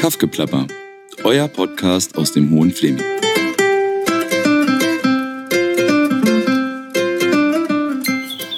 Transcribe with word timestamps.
Kaffgeplapper, 0.00 0.66
euer 1.24 1.46
Podcast 1.46 2.16
aus 2.16 2.32
dem 2.32 2.50
Hohen 2.52 2.70
Fleming. 2.70 3.04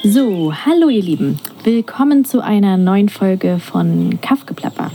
So, 0.05 0.55
hallo 0.55 0.89
ihr 0.89 1.03
Lieben. 1.03 1.41
Willkommen 1.65 2.25
zu 2.25 2.45
einer 2.45 2.77
neuen 2.77 3.09
Folge 3.09 3.59
von 3.59 4.21
Kaffgeplapper. 4.21 4.93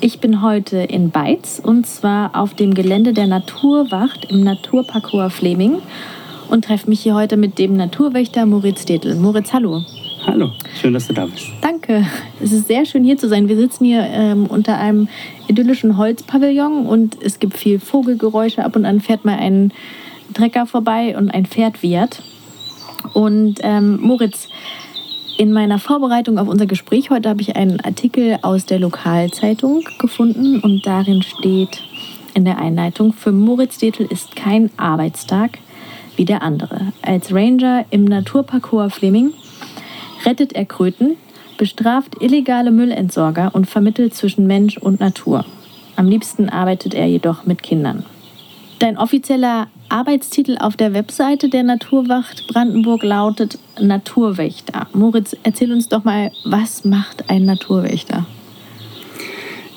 Ich 0.00 0.20
bin 0.20 0.40
heute 0.40 0.78
in 0.78 1.10
Beitz 1.10 1.60
und 1.62 1.86
zwar 1.86 2.34
auf 2.34 2.54
dem 2.54 2.72
Gelände 2.72 3.12
der 3.12 3.26
Naturwacht 3.26 4.24
im 4.30 4.42
Naturparcours 4.42 5.34
Fleming 5.34 5.82
und 6.48 6.64
treffe 6.64 6.88
mich 6.88 7.02
hier 7.02 7.14
heute 7.14 7.36
mit 7.36 7.58
dem 7.58 7.76
Naturwächter 7.76 8.46
Moritz 8.46 8.86
Detl. 8.86 9.16
Moritz, 9.16 9.52
hallo. 9.52 9.84
Hallo, 10.26 10.52
schön, 10.80 10.94
dass 10.94 11.06
du 11.06 11.12
da 11.12 11.26
bist. 11.26 11.48
Danke. 11.60 12.06
Es 12.42 12.50
ist 12.50 12.66
sehr 12.66 12.86
schön 12.86 13.04
hier 13.04 13.18
zu 13.18 13.28
sein. 13.28 13.46
Wir 13.46 13.56
sitzen 13.56 13.84
hier 13.84 14.06
ähm, 14.08 14.46
unter 14.46 14.78
einem 14.78 15.08
idyllischen 15.48 15.98
Holzpavillon 15.98 16.86
und 16.86 17.22
es 17.22 17.40
gibt 17.40 17.58
viel 17.58 17.78
Vogelgeräusche. 17.78 18.64
Ab 18.64 18.74
und 18.74 18.86
an 18.86 19.00
fährt 19.00 19.26
mal 19.26 19.38
ein 19.38 19.72
Trecker 20.32 20.64
vorbei 20.66 21.14
und 21.18 21.30
ein 21.30 21.44
Pferd 21.44 21.82
wiehert. 21.82 22.22
Und 23.12 23.56
ähm, 23.60 24.00
Moritz, 24.00 24.48
in 25.36 25.52
meiner 25.52 25.78
Vorbereitung 25.78 26.38
auf 26.38 26.48
unser 26.48 26.64
Gespräch 26.64 27.10
heute 27.10 27.28
habe 27.28 27.42
ich 27.42 27.54
einen 27.54 27.80
Artikel 27.80 28.38
aus 28.40 28.64
der 28.64 28.78
Lokalzeitung 28.78 29.84
gefunden 29.98 30.60
und 30.60 30.86
darin 30.86 31.22
steht 31.22 31.82
in 32.32 32.46
der 32.46 32.58
Einleitung, 32.58 33.12
für 33.12 33.30
Moritz 33.30 33.76
Detl 33.76 34.04
ist 34.04 34.36
kein 34.36 34.70
Arbeitstag 34.78 35.58
wie 36.16 36.24
der 36.24 36.42
andere. 36.42 36.92
Als 37.02 37.32
Ranger 37.32 37.84
im 37.90 38.04
Naturparcours 38.04 38.94
Fleming 38.94 39.34
rettet 40.24 40.52
er 40.54 40.64
Kröten, 40.64 41.16
bestraft 41.58 42.20
illegale 42.20 42.70
Müllentsorger 42.70 43.54
und 43.54 43.66
vermittelt 43.66 44.14
zwischen 44.14 44.46
Mensch 44.46 44.76
und 44.78 45.00
Natur. 45.00 45.44
Am 45.96 46.08
liebsten 46.08 46.48
arbeitet 46.48 46.94
er 46.94 47.06
jedoch 47.06 47.46
mit 47.46 47.62
Kindern. 47.62 48.04
Dein 48.80 48.98
offizieller 48.98 49.68
Arbeitstitel 49.88 50.56
auf 50.58 50.76
der 50.76 50.92
Webseite 50.92 51.48
der 51.48 51.62
Naturwacht 51.62 52.48
Brandenburg 52.48 53.02
lautet 53.02 53.58
Naturwächter. 53.80 54.88
Moritz, 54.92 55.36
erzähl 55.42 55.72
uns 55.72 55.88
doch 55.88 56.04
mal, 56.04 56.32
was 56.44 56.84
macht 56.84 57.30
ein 57.30 57.44
Naturwächter? 57.44 58.26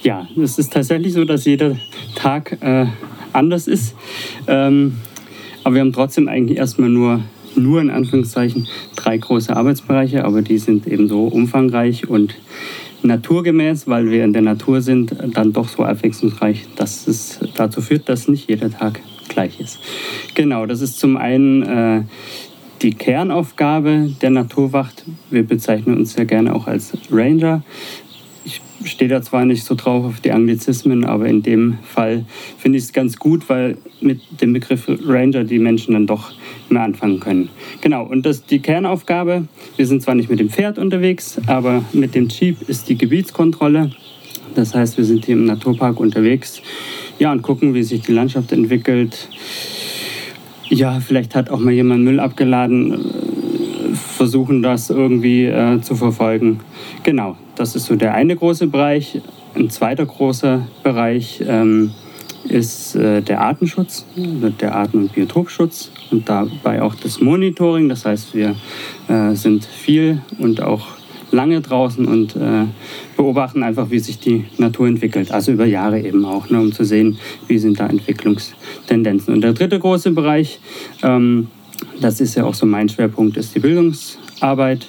Ja, 0.03 0.27
es 0.41 0.57
ist 0.57 0.73
tatsächlich 0.73 1.13
so, 1.13 1.25
dass 1.25 1.45
jeder 1.45 1.75
Tag 2.15 2.57
äh, 2.61 2.87
anders 3.33 3.67
ist. 3.67 3.95
Ähm, 4.47 4.97
aber 5.63 5.75
wir 5.75 5.81
haben 5.81 5.93
trotzdem 5.93 6.27
eigentlich 6.27 6.57
erstmal 6.57 6.89
nur, 6.89 7.21
nur 7.57 7.81
in 7.81 7.89
Anführungszeichen 7.89 8.67
drei 8.95 9.17
große 9.17 9.55
Arbeitsbereiche, 9.55 10.23
aber 10.23 10.41
die 10.41 10.57
sind 10.57 10.87
eben 10.87 11.07
so 11.07 11.25
umfangreich 11.25 12.09
und 12.09 12.35
naturgemäß, 13.03 13.87
weil 13.87 14.09
wir 14.09 14.23
in 14.23 14.33
der 14.33 14.41
Natur 14.41 14.81
sind, 14.81 15.15
dann 15.33 15.53
doch 15.53 15.67
so 15.67 15.83
abwechslungsreich, 15.83 16.65
dass 16.75 17.07
es 17.07 17.39
dazu 17.55 17.81
führt, 17.81 18.09
dass 18.09 18.27
nicht 18.27 18.49
jeder 18.49 18.71
Tag 18.71 19.01
gleich 19.27 19.59
ist. 19.59 19.79
Genau, 20.35 20.65
das 20.65 20.81
ist 20.81 20.99
zum 20.99 21.17
einen 21.17 21.63
äh, 21.63 22.03
die 22.81 22.93
Kernaufgabe 22.93 24.11
der 24.21 24.29
Naturwacht. 24.29 25.05
Wir 25.29 25.43
bezeichnen 25.43 25.97
uns 25.97 26.15
ja 26.15 26.23
gerne 26.23 26.55
auch 26.55 26.67
als 26.67 26.93
Ranger. 27.11 27.63
Stehe 28.83 29.09
da 29.09 29.21
zwar 29.21 29.45
nicht 29.45 29.63
so 29.63 29.75
drauf 29.75 30.05
auf 30.05 30.19
die 30.19 30.31
Anglizismen, 30.31 31.03
aber 31.03 31.27
in 31.27 31.41
dem 31.41 31.79
Fall 31.83 32.25
finde 32.57 32.77
ich 32.77 32.85
es 32.85 32.93
ganz 32.93 33.17
gut, 33.17 33.49
weil 33.49 33.77
mit 34.01 34.21
dem 34.41 34.53
Begriff 34.53 34.87
Ranger 34.87 35.43
die 35.43 35.59
Menschen 35.59 35.93
dann 35.93 36.07
doch 36.07 36.31
mehr 36.69 36.83
anfangen 36.83 37.19
können. 37.19 37.49
Genau, 37.81 38.05
und 38.05 38.25
das 38.25 38.45
die 38.45 38.59
Kernaufgabe. 38.59 39.47
Wir 39.75 39.87
sind 39.87 40.03
zwar 40.03 40.15
nicht 40.15 40.29
mit 40.29 40.39
dem 40.39 40.49
Pferd 40.49 40.77
unterwegs, 40.77 41.39
aber 41.47 41.83
mit 41.93 42.13
dem 42.15 42.27
Jeep 42.27 42.69
ist 42.69 42.89
die 42.89 42.97
Gebietskontrolle. 42.97 43.91
Das 44.55 44.73
heißt, 44.73 44.97
wir 44.97 45.05
sind 45.05 45.25
hier 45.25 45.35
im 45.35 45.45
Naturpark 45.45 45.99
unterwegs 45.99 46.61
ja, 47.19 47.31
und 47.31 47.41
gucken, 47.41 47.73
wie 47.73 47.83
sich 47.83 48.01
die 48.01 48.11
Landschaft 48.11 48.51
entwickelt. 48.51 49.29
Ja, 50.69 50.99
vielleicht 50.99 51.35
hat 51.35 51.49
auch 51.49 51.59
mal 51.59 51.73
jemand 51.73 52.03
Müll 52.03 52.19
abgeladen, 52.19 52.99
versuchen 53.93 54.61
das 54.61 54.89
irgendwie 54.89 55.45
äh, 55.45 55.81
zu 55.81 55.95
verfolgen. 55.95 56.59
Genau, 57.03 57.37
das 57.57 57.75
ist 57.75 57.85
so 57.85 57.95
der 57.95 58.13
eine 58.13 58.35
große 58.35 58.67
Bereich. 58.67 59.21
Ein 59.55 59.69
zweiter 59.69 60.05
großer 60.05 60.67
Bereich 60.83 61.41
ähm, 61.45 61.91
ist 62.47 62.95
äh, 62.95 63.21
der 63.21 63.41
Artenschutz, 63.41 64.05
der 64.15 64.75
Arten- 64.75 64.99
und 64.99 65.13
Biotopschutz 65.13 65.91
und 66.11 66.29
dabei 66.29 66.81
auch 66.81 66.95
das 66.95 67.19
Monitoring. 67.19 67.89
Das 67.89 68.05
heißt, 68.05 68.35
wir 68.35 68.55
äh, 69.07 69.33
sind 69.33 69.65
viel 69.65 70.21
und 70.37 70.61
auch 70.61 70.87
lange 71.31 71.59
draußen 71.59 72.05
und 72.05 72.35
äh, 72.35 72.65
beobachten 73.17 73.63
einfach, 73.63 73.89
wie 73.89 73.99
sich 73.99 74.19
die 74.19 74.45
Natur 74.57 74.87
entwickelt. 74.87 75.31
Also 75.31 75.51
über 75.51 75.65
Jahre 75.65 75.99
eben 75.99 76.23
auch, 76.25 76.49
ne, 76.49 76.59
um 76.59 76.71
zu 76.71 76.85
sehen, 76.85 77.17
wie 77.47 77.57
sind 77.57 77.79
da 77.79 77.87
Entwicklungstendenzen. 77.87 79.33
Und 79.33 79.41
der 79.41 79.53
dritte 79.53 79.79
große 79.79 80.11
Bereich, 80.11 80.59
ähm, 81.03 81.47
das 82.01 82.21
ist 82.21 82.35
ja 82.35 82.45
auch 82.45 82.53
so 82.53 82.65
mein 82.65 82.89
Schwerpunkt, 82.89 83.37
ist 83.37 83.55
die 83.55 83.59
Bildungsarbeit, 83.59 84.87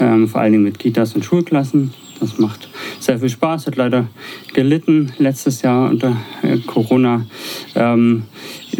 ähm, 0.00 0.28
vor 0.28 0.40
allen 0.40 0.52
Dingen 0.52 0.64
mit 0.64 0.78
Kitas 0.78 1.14
und 1.14 1.24
Schulklassen. 1.24 1.92
Das 2.20 2.38
macht 2.38 2.68
sehr 2.98 3.18
viel 3.20 3.28
Spaß, 3.28 3.68
hat 3.68 3.76
leider 3.76 4.08
gelitten 4.52 5.12
letztes 5.18 5.62
Jahr 5.62 5.88
unter 5.88 6.16
äh, 6.42 6.58
Corona. 6.58 7.26
Ähm, 7.76 8.24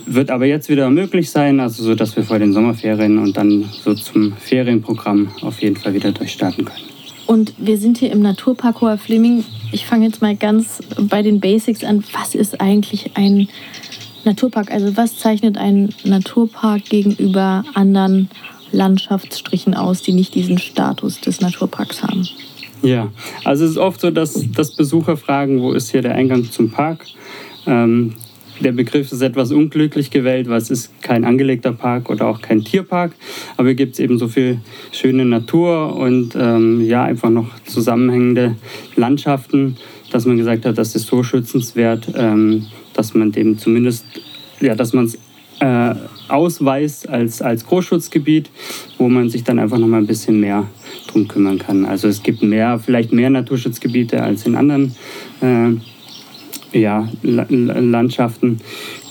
wird 0.07 0.31
aber 0.31 0.47
jetzt 0.47 0.69
wieder 0.69 0.91
möglich 0.91 1.31
sein, 1.31 1.61
also 1.61 1.85
so, 1.85 1.95
dass 1.95 2.17
wir 2.17 2.25
vor 2.25 2.39
den 2.39 2.53
Sommerferien 2.53 3.19
und 3.19 3.37
dann 3.37 3.69
so 3.85 3.95
zum 3.95 4.33
Ferienprogramm 4.33 5.29
auf 5.43 5.61
jeden 5.63 5.77
Fall 5.77 5.95
wieder 5.95 6.11
durchstarten 6.11 6.65
können. 6.65 6.89
Und 7.27 7.53
wir 7.59 7.77
sind 7.77 7.99
hier 7.99 8.11
im 8.11 8.23
Naturparcours 8.23 9.03
Fleming. 9.03 9.45
Ich 9.71 9.85
fange 9.85 10.07
jetzt 10.07 10.23
mal 10.23 10.35
ganz 10.35 10.81
bei 10.99 11.21
den 11.21 11.41
Basics 11.41 11.85
an. 11.85 12.03
Was 12.13 12.35
ist 12.35 12.61
eigentlich 12.61 13.17
ein 13.17 13.49
Naturpark? 14.25 14.71
Also 14.71 14.97
was 14.97 15.19
zeichnet 15.19 15.57
ein 15.57 15.91
Naturpark 16.05 16.85
gegenüber 16.85 17.65
anderen 17.75 18.29
Landschaftsstrichen 18.73 19.75
aus, 19.75 20.03
die 20.03 20.13
nicht 20.13 20.35
diesen 20.35 20.59
Status 20.59 21.21
des 21.21 21.41
Naturparks 21.41 22.03
haben? 22.03 22.27
Ja, 22.83 23.11
also 23.45 23.65
es 23.65 23.73
ist 23.73 23.77
oft 23.77 24.01
so, 24.01 24.11
dass, 24.11 24.45
dass 24.53 24.77
Besucher 24.77 25.17
fragen, 25.17 25.61
wo 25.61 25.73
ist 25.73 25.91
hier 25.91 26.03
der 26.03 26.15
Eingang 26.15 26.51
zum 26.51 26.71
Park? 26.71 27.05
Ähm, 27.67 28.15
der 28.61 28.73
Begriff 28.73 29.13
ist 29.13 29.23
etwas 29.23 29.53
unglücklich 29.53 30.11
gewählt, 30.11 30.49
weil 30.49 30.59
es 30.59 30.71
ist 30.71 31.01
kein 31.01 31.25
angelegter 31.25 31.73
Park 31.73 32.11
oder 32.11 32.27
auch 32.27 32.43
kein 32.43 32.65
Tierpark. 32.65 33.13
Aber 33.57 33.69
hier 33.69 33.77
gibt 33.77 33.95
es 33.95 34.01
eben 34.01 34.19
so 34.19 34.27
viel 34.27 34.61
schöne 34.91 35.25
Natur 35.25 35.95
und 35.95 36.35
ähm, 36.35 36.85
ja, 36.85 37.05
einfach 37.05 37.31
noch 37.31 37.49
zusammenhängende 37.67 38.57
Landschaften, 38.97 39.77
dass 40.11 40.27
man 40.27 40.37
gesagt 40.37 40.65
hat, 40.65 40.79
das 40.79 40.95
ist 40.95 41.07
so 41.07 41.23
schützenswert, 41.23 42.09
ähm, 42.15 42.67
dass 42.95 43.15
man 43.15 43.33
dem 43.33 43.59
zumindest, 43.59 44.05
ja, 44.61 44.75
dass 44.75 44.93
man 44.93 45.05
es 45.05 45.19
äh, 45.61 45.95
ausweist 46.29 47.09
als, 47.09 47.43
als 47.43 47.67
Großschutzgebiet, 47.67 48.51
wo 48.99 49.09
man 49.09 49.29
sich 49.29 49.45
dann 49.45 49.59
einfach 49.59 49.79
noch 49.79 49.89
mal 49.89 49.99
ein 49.99 50.07
bisschen 50.07 50.41
mehr 50.41 50.67
drum 51.07 51.27
kümmern 51.27 51.59
kann. 51.59 51.85
Also 51.85 52.09
es 52.09 52.23
gibt 52.23 52.43
mehr, 52.43 52.79
vielleicht 52.79 53.13
mehr 53.13 53.31
Naturschutzgebiete 53.31 54.23
als 54.23 54.47
in 54.47 54.55
anderen 54.55 54.95
äh, 55.41 56.79
ja, 56.79 57.09
Landschaften. 57.23 58.61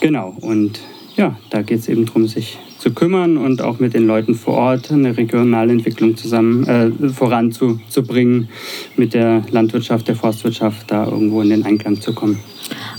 Genau, 0.00 0.36
und 0.40 0.80
ja, 1.16 1.36
da 1.50 1.62
geht 1.62 1.80
es 1.80 1.88
eben 1.88 2.06
darum, 2.06 2.26
sich 2.28 2.58
zu 2.78 2.92
kümmern 2.92 3.36
und 3.36 3.62
auch 3.62 3.78
mit 3.78 3.94
den 3.94 4.06
Leuten 4.06 4.34
vor 4.34 4.54
Ort 4.54 4.90
eine 4.90 5.16
regionale 5.16 5.72
Entwicklung 5.72 6.16
zusammen 6.16 6.64
äh, 6.66 7.08
voranzubringen, 7.10 8.48
mit 8.96 9.14
der 9.14 9.42
Landwirtschaft, 9.50 10.08
der 10.08 10.16
Forstwirtschaft 10.16 10.90
da 10.90 11.06
irgendwo 11.06 11.42
in 11.42 11.50
den 11.50 11.64
Einklang 11.64 12.00
zu 12.00 12.12
kommen. 12.12 12.38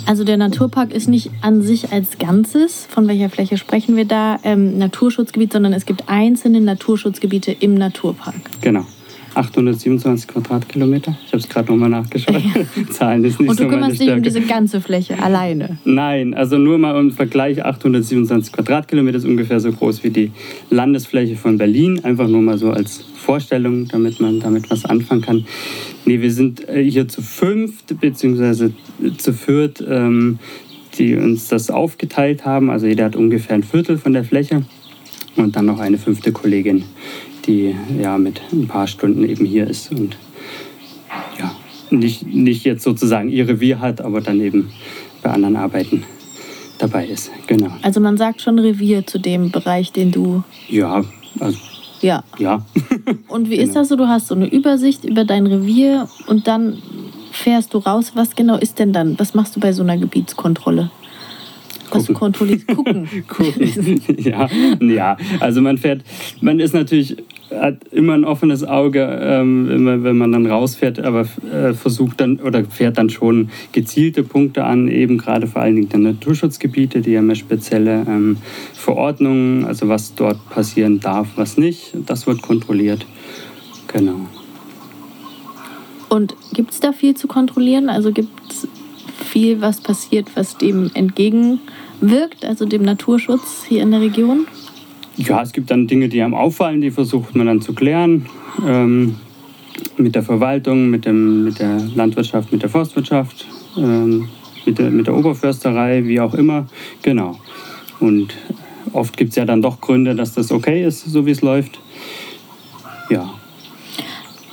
Also 0.05 0.23
der 0.23 0.37
Naturpark 0.37 0.91
ist 0.93 1.07
nicht 1.07 1.29
an 1.41 1.61
sich 1.61 1.91
als 1.91 2.17
Ganzes, 2.17 2.87
von 2.89 3.07
welcher 3.07 3.29
Fläche 3.29 3.57
sprechen 3.57 3.95
wir 3.95 4.05
da, 4.05 4.39
ähm, 4.43 4.77
Naturschutzgebiet, 4.77 5.53
sondern 5.53 5.73
es 5.73 5.85
gibt 5.85 6.03
einzelne 6.07 6.61
Naturschutzgebiete 6.61 7.51
im 7.51 7.75
Naturpark. 7.75 8.35
Genau. 8.61 8.85
827 9.39 10.27
Quadratkilometer. 10.27 11.17
Ich 11.25 11.31
habe 11.31 11.37
es 11.37 11.47
gerade 11.47 11.71
nochmal 11.71 11.89
nachgeschaut. 11.89 12.41
Zahlen 12.91 13.23
ist 13.23 13.39
nicht 13.39 13.49
Und 13.49 13.59
du 13.59 13.63
so 13.63 13.69
kümmerst 13.69 14.01
dich 14.01 14.11
um 14.11 14.21
diese 14.21 14.41
ganze 14.41 14.81
Fläche 14.81 15.21
alleine? 15.21 15.77
Nein, 15.85 16.33
also 16.33 16.57
nur 16.57 16.77
mal 16.77 16.99
im 16.99 17.11
Vergleich, 17.11 17.63
827 17.63 18.51
Quadratkilometer 18.51 19.17
ist 19.17 19.25
ungefähr 19.25 19.61
so 19.61 19.71
groß 19.71 20.03
wie 20.03 20.09
die 20.09 20.31
Landesfläche 20.69 21.37
von 21.37 21.57
Berlin. 21.57 22.03
Einfach 22.03 22.27
nur 22.27 22.41
mal 22.41 22.57
so 22.57 22.71
als 22.71 23.05
Vorstellung, 23.15 23.87
damit 23.87 24.19
man 24.19 24.41
damit 24.41 24.69
was 24.69 24.83
anfangen 24.83 25.21
kann. 25.21 25.45
Nee, 26.03 26.19
wir 26.19 26.31
sind 26.31 26.67
äh, 26.67 26.83
hier 26.83 27.07
zu 27.07 27.21
fünft, 27.21 27.97
beziehungsweise 28.01 28.73
zu 29.17 29.33
viert, 29.33 29.81
ähm, 29.87 30.39
die 30.97 31.15
uns 31.15 31.47
das 31.47 31.69
aufgeteilt 31.69 32.45
haben. 32.45 32.69
Also 32.69 32.87
jeder 32.87 33.05
hat 33.05 33.15
ungefähr 33.15 33.55
ein 33.55 33.63
Viertel 33.63 33.97
von 33.97 34.11
der 34.11 34.25
Fläche 34.25 34.63
und 35.37 35.55
dann 35.55 35.65
noch 35.65 35.79
eine 35.79 35.97
fünfte 35.97 36.31
Kollegin, 36.31 36.83
die 37.49 37.75
ja 37.99 38.17
mit 38.17 38.41
ein 38.53 38.67
paar 38.67 38.85
Stunden 38.85 39.27
eben 39.27 39.43
hier 39.43 39.67
ist 39.67 39.91
und 39.91 40.17
ja, 41.39 41.51
nicht, 41.89 42.25
nicht 42.27 42.63
jetzt 42.63 42.83
sozusagen 42.83 43.29
ihr 43.29 43.47
Revier 43.47 43.79
hat, 43.79 44.01
aber 44.01 44.21
dann 44.21 44.39
eben 44.39 44.69
bei 45.23 45.31
anderen 45.31 45.55
Arbeiten 45.55 46.03
dabei 46.77 47.07
ist. 47.07 47.31
Genau. 47.47 47.71
Also 47.81 47.99
man 47.99 48.17
sagt 48.17 48.41
schon 48.41 48.59
Revier 48.59 49.05
zu 49.05 49.19
dem 49.19 49.49
Bereich, 49.49 49.91
den 49.91 50.11
du. 50.11 50.43
Ja, 50.69 51.03
also. 51.39 51.57
Ja. 52.01 52.23
Ja. 52.37 52.63
und 53.27 53.49
wie 53.49 53.57
genau. 53.57 53.67
ist 53.67 53.75
das 53.75 53.89
so? 53.89 53.95
Du 53.95 54.07
hast 54.07 54.27
so 54.27 54.35
eine 54.35 54.47
Übersicht 54.47 55.03
über 55.03 55.25
dein 55.25 55.47
Revier 55.47 56.07
und 56.27 56.47
dann 56.47 56.77
fährst 57.31 57.73
du 57.73 57.79
raus? 57.79 58.11
Was 58.13 58.35
genau 58.35 58.57
ist 58.57 58.79
denn 58.79 58.93
dann? 58.93 59.17
Was 59.17 59.33
machst 59.33 59.55
du 59.55 59.59
bei 59.59 59.73
so 59.73 59.81
einer 59.81 59.97
Gebietskontrolle? 59.97 60.91
Was 61.91 62.03
Gucken. 62.03 62.15
kontrollierst? 62.15 62.67
Gucken. 62.75 63.09
gucken. 63.27 64.01
ja, 64.17 64.47
ja, 64.79 65.17
also 65.39 65.61
man 65.61 65.77
fährt, 65.77 66.03
man 66.41 66.59
ist 66.59 66.73
natürlich, 66.73 67.17
hat 67.51 67.87
immer 67.91 68.13
ein 68.13 68.25
offenes 68.25 68.63
Auge, 68.63 69.01
ähm, 69.21 69.67
wenn 70.03 70.17
man 70.17 70.31
dann 70.31 70.45
rausfährt, 70.45 70.99
aber 70.99 71.27
äh, 71.51 71.73
versucht 71.73 72.21
dann 72.21 72.39
oder 72.39 72.63
fährt 72.65 72.97
dann 72.97 73.09
schon 73.09 73.49
gezielte 73.71 74.23
Punkte 74.23 74.63
an, 74.63 74.87
eben 74.87 75.17
gerade 75.17 75.47
vor 75.47 75.61
allen 75.61 75.75
Dingen 75.75 75.89
der 75.89 75.99
Naturschutzgebiete, 75.99 77.01
die 77.01 77.17
haben 77.17 77.29
ja 77.29 77.35
spezielle 77.35 78.05
ähm, 78.07 78.37
Verordnungen, 78.73 79.65
also 79.65 79.87
was 79.87 80.15
dort 80.15 80.49
passieren 80.49 80.99
darf, 80.99 81.27
was 81.35 81.57
nicht. 81.57 81.93
Das 82.05 82.27
wird 82.27 82.41
kontrolliert. 82.41 83.05
Genau. 83.87 84.27
Und 86.09 86.35
gibt 86.53 86.71
es 86.71 86.79
da 86.79 86.91
viel 86.91 87.15
zu 87.15 87.27
kontrollieren? 87.27 87.89
Also 87.89 88.11
gibt 88.11 88.51
es 88.51 88.67
viel, 89.25 89.61
was 89.61 89.81
passiert, 89.81 90.27
was 90.35 90.57
dem 90.57 90.89
entgegenwirkt, 90.93 92.45
also 92.45 92.65
dem 92.65 92.81
Naturschutz 92.83 93.63
hier 93.67 93.83
in 93.83 93.91
der 93.91 94.01
Region? 94.01 94.47
Ja, 95.19 95.41
es 95.41 95.51
gibt 95.51 95.69
dann 95.69 95.85
Dinge, 95.85 96.07
die 96.07 96.21
einem 96.21 96.33
auffallen, 96.33 96.79
die 96.79 96.91
versucht 96.91 97.35
man 97.35 97.47
dann 97.47 97.61
zu 97.61 97.73
klären. 97.73 98.25
Ähm, 98.65 99.17
mit 99.97 100.15
der 100.15 100.23
Verwaltung, 100.23 100.89
mit, 100.89 101.05
dem, 101.05 101.43
mit 101.43 101.59
der 101.59 101.77
Landwirtschaft, 101.93 102.53
mit 102.53 102.61
der 102.61 102.69
Forstwirtschaft, 102.69 103.45
ähm, 103.77 104.29
mit, 104.65 104.79
der, 104.79 104.89
mit 104.89 105.07
der 105.07 105.15
Oberförsterei, 105.15 106.05
wie 106.05 106.21
auch 106.21 106.33
immer. 106.33 106.67
Genau. 107.01 107.37
Und 107.99 108.33
oft 108.93 109.17
gibt 109.17 109.31
es 109.31 109.35
ja 109.35 109.43
dann 109.43 109.61
doch 109.61 109.81
Gründe, 109.81 110.15
dass 110.15 110.35
das 110.35 110.53
okay 110.53 110.85
ist, 110.85 111.05
so 111.05 111.25
wie 111.25 111.31
es 111.31 111.41
läuft. 111.41 111.79
Ja. 113.09 113.29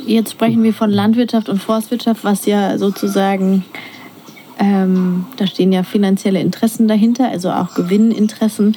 Jetzt 0.05 0.33
sprechen 0.33 0.65
wir 0.65 0.75
von 0.75 0.91
Landwirtschaft 0.91 1.49
und 1.49 1.63
Forstwirtschaft, 1.63 2.25
was 2.25 2.45
ja 2.47 2.77
sozusagen, 2.77 3.65
ähm, 4.59 5.27
da 5.37 5.47
stehen 5.47 5.73
ja 5.73 5.85
finanzielle 5.85 6.41
Interessen 6.41 6.89
dahinter, 6.89 7.29
also 7.29 7.51
auch 7.51 7.75
Gewinninteressen. 7.75 8.77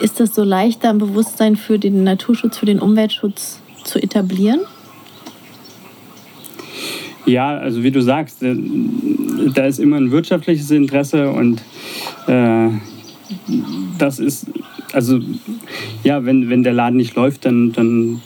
Ist 0.00 0.20
das 0.20 0.34
so 0.34 0.44
leichter, 0.44 0.90
ein 0.90 0.98
Bewusstsein 0.98 1.56
für 1.56 1.78
den 1.78 2.04
Naturschutz, 2.04 2.58
für 2.58 2.66
den 2.66 2.80
Umweltschutz 2.80 3.60
zu 3.84 4.02
etablieren? 4.02 4.60
Ja, 7.24 7.58
also 7.58 7.82
wie 7.82 7.90
du 7.90 8.00
sagst, 8.00 8.42
äh, 8.42 8.54
da 9.52 9.66
ist 9.66 9.80
immer 9.80 9.96
ein 9.96 10.10
wirtschaftliches 10.12 10.70
Interesse 10.70 11.30
und 11.30 11.60
äh, 12.28 12.68
das 13.98 14.18
ist, 14.18 14.46
also 14.92 15.18
ja, 16.04 16.24
wenn, 16.24 16.48
wenn 16.48 16.62
der 16.62 16.72
Laden 16.72 16.96
nicht 16.96 17.16
läuft, 17.16 17.44
dann, 17.44 17.72
dann 17.72 18.20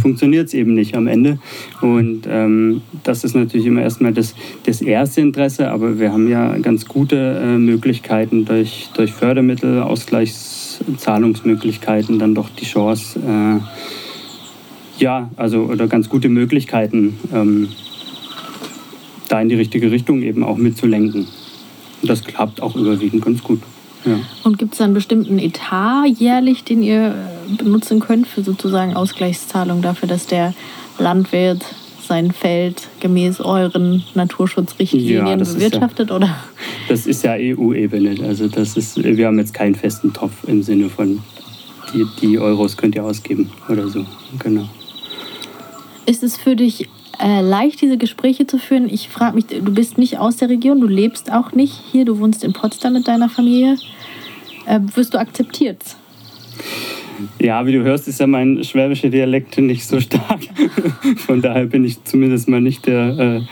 funktioniert 0.00 0.48
es 0.48 0.54
eben 0.54 0.74
nicht 0.74 0.96
am 0.96 1.06
Ende. 1.06 1.38
Und 1.80 2.24
ähm, 2.28 2.82
das 3.02 3.24
ist 3.24 3.34
natürlich 3.34 3.66
immer 3.66 3.80
erstmal 3.80 4.12
das, 4.12 4.34
das 4.66 4.82
erste 4.82 5.22
Interesse, 5.22 5.70
aber 5.70 5.98
wir 5.98 6.12
haben 6.12 6.28
ja 6.28 6.58
ganz 6.58 6.86
gute 6.86 7.16
äh, 7.16 7.56
Möglichkeiten 7.56 8.44
durch, 8.44 8.90
durch 8.94 9.12
Fördermittel, 9.12 9.80
Ausgleichszahlungsmöglichkeiten, 10.86 12.18
dann 12.18 12.34
doch 12.34 12.48
die 12.50 12.64
Chance, 12.64 13.18
äh, 13.20 13.60
ja, 15.02 15.30
also 15.36 15.60
oder 15.62 15.86
ganz 15.86 16.08
gute 16.08 16.28
Möglichkeiten, 16.28 17.18
ähm, 17.32 17.68
da 19.28 19.40
in 19.40 19.48
die 19.48 19.54
richtige 19.54 19.90
Richtung 19.90 20.22
eben 20.22 20.44
auch 20.44 20.56
mitzulenken. 20.56 21.26
Und 22.02 22.08
das 22.10 22.22
klappt 22.22 22.62
auch 22.62 22.76
überwiegend 22.76 23.24
ganz 23.24 23.42
gut. 23.42 23.60
Ja. 24.04 24.18
Und 24.42 24.58
gibt 24.58 24.74
es 24.74 24.80
einen 24.82 24.92
bestimmten 24.92 25.38
Etat 25.38 26.04
jährlich, 26.18 26.62
den 26.62 26.82
ihr 26.82 27.14
äh, 27.14 27.54
benutzen 27.56 28.00
könnt 28.00 28.26
für 28.26 28.42
sozusagen 28.42 28.94
Ausgleichszahlung 28.94 29.80
dafür, 29.80 30.08
dass 30.08 30.26
der 30.26 30.52
Landwirt 30.98 31.64
sein 32.06 32.32
Feld 32.32 32.88
gemäß 33.00 33.40
euren 33.40 34.04
Naturschutzrichtlinien 34.14 35.26
Ja, 35.26 35.36
bewirtschaftet? 35.36 36.10
oder? 36.10 36.36
Das 36.88 37.06
ist 37.06 37.24
ja 37.24 37.34
EU-Ebene. 37.38 38.16
Also 38.26 38.48
das 38.48 38.76
ist, 38.76 39.02
wir 39.02 39.26
haben 39.26 39.38
jetzt 39.38 39.54
keinen 39.54 39.74
festen 39.74 40.12
Topf 40.12 40.44
im 40.46 40.62
Sinne 40.62 40.88
von 40.88 41.20
die, 41.92 42.06
die 42.20 42.38
Euros 42.38 42.76
könnt 42.76 42.94
ihr 42.94 43.04
ausgeben 43.04 43.50
oder 43.68 43.88
so. 43.88 44.04
Genau. 44.38 44.68
Ist 46.06 46.22
es 46.22 46.36
für 46.36 46.56
dich 46.56 46.88
äh, 47.20 47.40
leicht, 47.40 47.80
diese 47.80 47.96
Gespräche 47.96 48.46
zu 48.46 48.58
führen? 48.58 48.88
Ich 48.88 49.08
frage 49.08 49.36
mich, 49.36 49.46
du 49.46 49.72
bist 49.72 49.96
nicht 49.98 50.18
aus 50.18 50.36
der 50.36 50.48
Region, 50.48 50.80
du 50.80 50.86
lebst 50.86 51.32
auch 51.32 51.52
nicht 51.52 51.80
hier, 51.92 52.04
du 52.04 52.18
wohnst 52.18 52.44
in 52.44 52.52
Potsdam 52.52 52.94
mit 52.94 53.08
deiner 53.08 53.28
Familie. 53.28 53.76
Äh, 54.66 54.80
wirst 54.94 55.14
du 55.14 55.18
akzeptiert? 55.18 55.78
Ja, 57.38 57.64
wie 57.66 57.72
du 57.72 57.82
hörst, 57.82 58.08
ist 58.08 58.20
ja 58.20 58.26
mein 58.26 58.64
schwäbischer 58.64 59.08
Dialekt 59.08 59.56
nicht 59.58 59.86
so 59.86 60.00
stark. 60.00 60.40
Von 61.18 61.42
daher 61.42 61.66
bin 61.66 61.84
ich 61.84 62.02
zumindest 62.04 62.48
mal 62.48 62.60
nicht 62.60 62.86
der. 62.86 63.42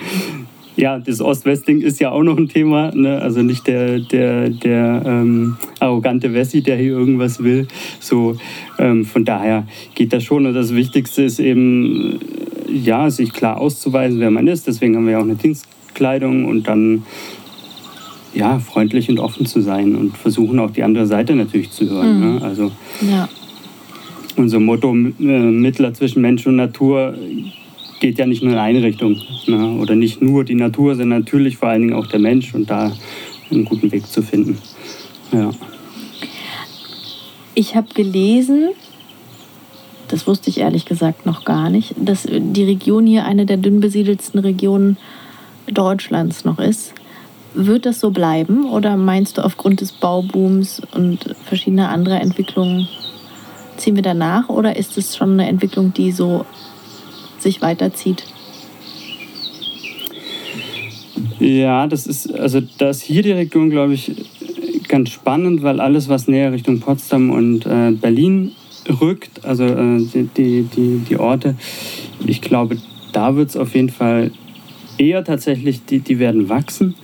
Ja, 0.76 0.98
das 0.98 1.20
Ost-West-Ding 1.20 1.82
ist 1.82 2.00
ja 2.00 2.10
auch 2.10 2.22
noch 2.22 2.38
ein 2.38 2.48
Thema. 2.48 2.90
Ne? 2.94 3.20
Also 3.20 3.42
nicht 3.42 3.66
der, 3.66 3.98
der, 4.00 4.48
der 4.48 5.02
ähm, 5.04 5.56
arrogante 5.80 6.32
Wessi, 6.32 6.62
der 6.62 6.76
hier 6.76 6.92
irgendwas 6.92 7.42
will. 7.42 7.68
So, 8.00 8.36
ähm, 8.78 9.04
von 9.04 9.24
daher 9.24 9.66
geht 9.94 10.12
das 10.12 10.24
schon. 10.24 10.46
Und 10.46 10.54
das 10.54 10.74
Wichtigste 10.74 11.22
ist 11.24 11.40
eben, 11.40 12.18
ja, 12.72 13.10
sich 13.10 13.32
klar 13.34 13.60
auszuweisen, 13.60 14.18
wer 14.20 14.30
man 14.30 14.46
ist. 14.48 14.66
Deswegen 14.66 14.96
haben 14.96 15.04
wir 15.04 15.12
ja 15.12 15.18
auch 15.18 15.24
eine 15.24 15.34
Dienstkleidung 15.36 16.46
und 16.46 16.66
dann 16.68 17.02
ja, 18.34 18.58
freundlich 18.58 19.10
und 19.10 19.18
offen 19.18 19.44
zu 19.44 19.60
sein 19.60 19.94
und 19.94 20.16
versuchen 20.16 20.58
auch 20.58 20.70
die 20.70 20.82
andere 20.82 21.06
Seite 21.06 21.34
natürlich 21.36 21.70
zu 21.70 21.88
hören. 21.90 22.16
Mhm. 22.18 22.34
Ne? 22.36 22.42
Also 22.42 22.72
Ja. 23.06 23.28
unser 24.36 24.58
Motto 24.58 24.90
äh, 24.92 24.94
Mittler 24.94 25.92
zwischen 25.92 26.22
Mensch 26.22 26.46
und 26.46 26.56
Natur 26.56 27.14
geht 28.02 28.18
ja 28.18 28.26
nicht 28.26 28.42
nur 28.42 28.52
in 28.52 28.58
eine 28.58 28.82
Richtung. 28.82 29.22
Ne? 29.46 29.78
Oder 29.80 29.94
nicht 29.94 30.20
nur 30.20 30.44
die 30.44 30.56
Natur, 30.56 30.96
sondern 30.96 31.20
natürlich 31.20 31.56
vor 31.56 31.68
allen 31.68 31.82
Dingen 31.82 31.94
auch 31.94 32.08
der 32.08 32.18
Mensch 32.18 32.52
und 32.52 32.68
da 32.68 32.92
einen 33.50 33.64
guten 33.64 33.92
Weg 33.92 34.06
zu 34.08 34.22
finden. 34.22 34.58
Ja. 35.30 35.52
Ich 37.54 37.76
habe 37.76 37.94
gelesen, 37.94 38.70
das 40.08 40.26
wusste 40.26 40.50
ich 40.50 40.58
ehrlich 40.58 40.84
gesagt 40.84 41.26
noch 41.26 41.44
gar 41.44 41.70
nicht, 41.70 41.94
dass 41.96 42.26
die 42.28 42.64
Region 42.64 43.06
hier 43.06 43.24
eine 43.24 43.46
der 43.46 43.56
dünn 43.56 43.78
besiedelsten 43.78 44.40
Regionen 44.40 44.96
Deutschlands 45.70 46.44
noch 46.44 46.58
ist. 46.58 46.94
Wird 47.54 47.86
das 47.86 48.00
so 48.00 48.10
bleiben 48.10 48.68
oder 48.68 48.96
meinst 48.96 49.38
du 49.38 49.44
aufgrund 49.44 49.80
des 49.80 49.92
Baubooms 49.92 50.82
und 50.92 51.36
verschiedener 51.44 51.90
anderer 51.90 52.20
Entwicklungen 52.20 52.88
ziehen 53.76 53.94
wir 53.94 54.02
danach 54.02 54.48
oder 54.48 54.76
ist 54.76 54.98
es 54.98 55.16
schon 55.16 55.32
eine 55.32 55.48
Entwicklung, 55.48 55.94
die 55.94 56.10
so 56.10 56.44
sich 57.42 57.62
weiterzieht? 57.62 58.24
Ja, 61.38 61.86
das 61.86 62.06
ist, 62.06 62.32
also 62.32 62.60
da 62.78 62.90
ist 62.90 63.02
hier 63.02 63.22
die 63.22 63.32
Region, 63.32 63.68
glaube 63.68 63.94
ich, 63.94 64.12
ganz 64.88 65.10
spannend, 65.10 65.62
weil 65.62 65.80
alles, 65.80 66.08
was 66.08 66.28
näher 66.28 66.52
Richtung 66.52 66.80
Potsdam 66.80 67.30
und 67.30 67.66
äh, 67.66 67.90
Berlin 67.92 68.52
rückt, 69.00 69.44
also 69.44 69.64
äh, 69.64 69.98
die, 69.98 70.28
die, 70.36 70.62
die, 70.62 70.98
die 70.98 71.16
Orte, 71.16 71.56
ich 72.26 72.40
glaube, 72.40 72.78
da 73.12 73.36
wird 73.36 73.50
es 73.50 73.56
auf 73.56 73.74
jeden 73.74 73.88
Fall 73.88 74.30
eher 74.98 75.24
tatsächlich, 75.24 75.84
die, 75.84 76.00
die 76.00 76.18
werden 76.18 76.48
wachsen. 76.48 76.94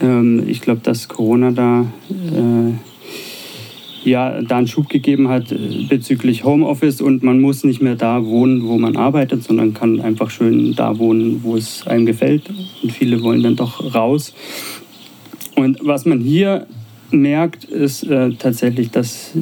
Ähm, 0.00 0.44
ich 0.46 0.60
glaube, 0.60 0.80
dass 0.82 1.08
Corona 1.08 1.50
da 1.50 1.86
äh, 2.10 2.72
ja, 4.04 4.40
da 4.42 4.58
einen 4.58 4.66
Schub 4.66 4.88
gegeben 4.88 5.28
hat 5.28 5.52
äh, 5.52 5.84
bezüglich 5.88 6.44
Homeoffice 6.44 7.00
und 7.00 7.22
man 7.22 7.40
muss 7.40 7.64
nicht 7.64 7.82
mehr 7.82 7.96
da 7.96 8.24
wohnen, 8.24 8.66
wo 8.66 8.78
man 8.78 8.96
arbeitet, 8.96 9.44
sondern 9.44 9.74
kann 9.74 10.00
einfach 10.00 10.30
schön 10.30 10.74
da 10.74 10.98
wohnen, 10.98 11.42
wo 11.42 11.56
es 11.56 11.86
einem 11.86 12.06
gefällt. 12.06 12.44
Und 12.82 12.92
viele 12.92 13.22
wollen 13.22 13.42
dann 13.42 13.56
doch 13.56 13.94
raus. 13.94 14.34
Und 15.54 15.78
was 15.82 16.06
man 16.06 16.20
hier 16.20 16.66
merkt, 17.10 17.64
ist 17.64 18.04
äh, 18.04 18.30
tatsächlich, 18.30 18.90
dass, 18.90 19.32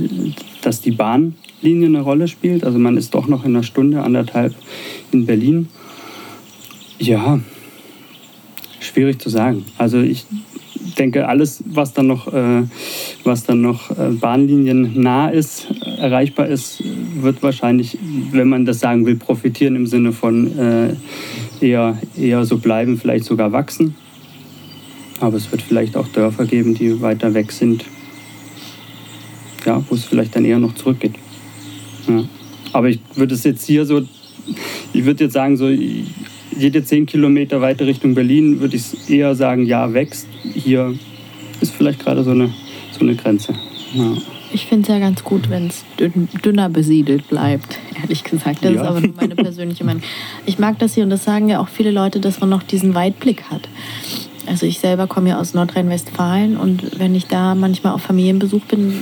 dass 0.62 0.80
die 0.80 0.90
Bahnlinie 0.90 1.86
eine 1.86 2.00
Rolle 2.00 2.26
spielt. 2.26 2.64
Also 2.64 2.78
man 2.78 2.96
ist 2.96 3.14
doch 3.14 3.28
noch 3.28 3.44
in 3.44 3.54
einer 3.54 3.62
Stunde, 3.62 4.02
anderthalb 4.02 4.54
in 5.12 5.26
Berlin. 5.26 5.68
Ja, 6.98 7.40
schwierig 8.80 9.20
zu 9.20 9.28
sagen. 9.28 9.64
Also 9.76 10.00
ich 10.00 10.26
denke, 10.98 11.28
alles, 11.28 11.62
was 11.66 11.94
dann 11.94 12.08
noch, 12.08 12.32
äh, 12.32 12.62
was 13.24 13.44
dann 13.44 13.62
noch 13.62 13.90
äh, 13.90 14.10
Bahnlinien 14.10 15.00
nah 15.00 15.28
ist, 15.28 15.68
erreichbar 15.98 16.48
ist, 16.48 16.82
wird 17.20 17.42
wahrscheinlich, 17.42 17.98
wenn 18.32 18.48
man 18.48 18.64
das 18.64 18.80
sagen 18.80 19.06
will, 19.06 19.16
profitieren 19.16 19.76
im 19.76 19.86
Sinne 19.86 20.12
von 20.12 20.58
äh, 20.58 20.94
eher, 21.60 21.98
eher 22.16 22.44
so 22.44 22.58
bleiben, 22.58 22.98
vielleicht 22.98 23.24
sogar 23.24 23.52
wachsen. 23.52 23.94
Aber 25.20 25.36
es 25.36 25.50
wird 25.50 25.62
vielleicht 25.62 25.96
auch 25.96 26.08
Dörfer 26.08 26.44
geben, 26.44 26.74
die 26.74 27.00
weiter 27.00 27.34
weg 27.34 27.50
sind, 27.52 27.84
ja, 29.64 29.82
wo 29.88 29.94
es 29.94 30.04
vielleicht 30.04 30.36
dann 30.36 30.44
eher 30.44 30.58
noch 30.58 30.74
zurückgeht. 30.74 31.14
Ja. 32.06 32.24
Aber 32.72 32.88
ich 32.88 33.00
würde 33.14 33.34
es 33.34 33.44
jetzt 33.44 33.66
hier 33.66 33.84
so, 33.84 34.02
ich 34.92 35.04
würde 35.04 35.24
jetzt 35.24 35.32
sagen, 35.32 35.56
so 35.56 35.68
jede 36.58 36.84
10 36.84 37.06
Kilometer 37.06 37.60
weiter 37.60 37.86
Richtung 37.86 38.14
Berlin 38.14 38.60
würde 38.60 38.76
ich 38.76 39.08
eher 39.10 39.34
sagen, 39.34 39.66
ja, 39.66 39.92
wächst. 39.94 40.26
Hier 40.54 40.94
ist 41.60 41.74
vielleicht 41.74 42.00
gerade 42.00 42.24
so 42.24 42.30
eine, 42.32 42.52
so 42.92 43.00
eine 43.00 43.14
Grenze. 43.14 43.54
Ja. 43.94 44.14
Ich 44.50 44.66
finde 44.66 44.82
es 44.82 44.88
ja 44.88 44.98
ganz 44.98 45.22
gut, 45.24 45.50
wenn 45.50 45.66
es 45.66 45.84
dünner 46.42 46.70
besiedelt 46.70 47.28
bleibt, 47.28 47.78
ehrlich 48.00 48.24
gesagt. 48.24 48.64
Das 48.64 48.72
Ja. 48.72 48.82
ist 48.82 48.88
aber 48.88 49.00
nur 49.00 49.14
meine 49.14 49.34
persönliche 49.34 49.84
Meinung. 49.84 50.02
Ich 50.46 50.58
mag 50.58 50.78
das 50.78 50.94
hier 50.94 51.04
und 51.04 51.10
das 51.10 51.24
sagen 51.24 51.48
ja 51.50 51.60
auch 51.60 51.68
viele 51.68 51.90
Leute, 51.90 52.18
dass 52.18 52.40
man 52.40 52.48
noch 52.48 52.62
diesen 52.62 52.94
Weitblick 52.94 53.44
hat. 53.50 53.68
Also 54.46 54.64
ich 54.64 54.78
selber 54.78 55.06
komme 55.06 55.28
ja 55.30 55.38
aus 55.38 55.52
Nordrhein-Westfalen 55.52 56.56
und 56.56 56.98
wenn 56.98 57.14
ich 57.14 57.26
da 57.26 57.54
manchmal 57.54 57.92
auf 57.92 58.00
Familienbesuch 58.00 58.62
bin, 58.62 58.94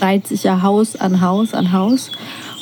reiht 0.00 0.28
sich 0.28 0.44
ja 0.44 0.62
Haus 0.62 0.94
an 0.94 1.20
Haus 1.20 1.52
an 1.54 1.72
Haus. 1.72 2.12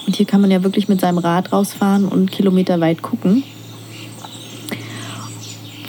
Und 0.07 0.17
hier 0.17 0.25
kann 0.25 0.41
man 0.41 0.51
ja 0.51 0.63
wirklich 0.65 0.89
mit 0.89 1.03
seinem 1.03 1.19
Rad 1.19 1.53
rausfahren 1.53 2.07
und 2.07 2.31
kilometerweit 2.33 3.03
gucken. 3.03 3.43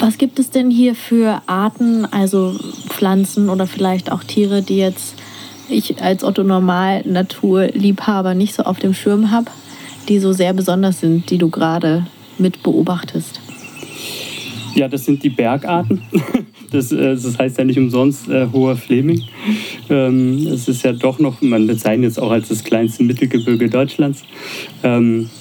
Was 0.09 0.17
gibt 0.17 0.39
es 0.39 0.49
denn 0.49 0.71
hier 0.71 0.95
für 0.95 1.43
Arten, 1.45 2.03
also 2.03 2.55
Pflanzen 2.87 3.47
oder 3.47 3.67
vielleicht 3.67 4.11
auch 4.11 4.23
Tiere, 4.23 4.63
die 4.63 4.77
jetzt 4.77 5.13
ich 5.69 6.01
als 6.01 6.23
Otto 6.23 6.41
Normal 6.41 7.03
Naturliebhaber 7.05 8.33
nicht 8.33 8.55
so 8.55 8.63
auf 8.63 8.79
dem 8.79 8.95
Schirm 8.95 9.29
habe, 9.29 9.51
die 10.07 10.17
so 10.17 10.33
sehr 10.33 10.53
besonders 10.53 10.99
sind, 10.99 11.29
die 11.29 11.37
du 11.37 11.51
gerade 11.51 12.07
mit 12.39 12.63
beobachtest? 12.63 13.39
Ja, 14.73 14.87
das 14.87 15.05
sind 15.05 15.21
die 15.21 15.29
Bergarten. 15.29 16.01
Das, 16.71 16.91
äh, 16.91 17.15
das 17.15 17.39
heißt 17.39 17.57
ja 17.57 17.63
nicht 17.63 17.79
umsonst 17.79 18.29
äh, 18.29 18.45
hoher 18.53 18.75
Fleming. 18.75 19.23
Ähm, 19.89 20.45
es 20.45 20.67
ist 20.67 20.83
ja 20.83 20.93
doch 20.93 21.17
noch, 21.17 21.41
man 21.41 21.65
bezeichnet 21.65 22.11
es 22.11 22.19
auch 22.19 22.29
als 22.29 22.49
das 22.49 22.63
kleinste 22.63 23.01
Mittelgebirge 23.01 23.71
Deutschlands. 23.71 24.21
Ähm, 24.83 25.31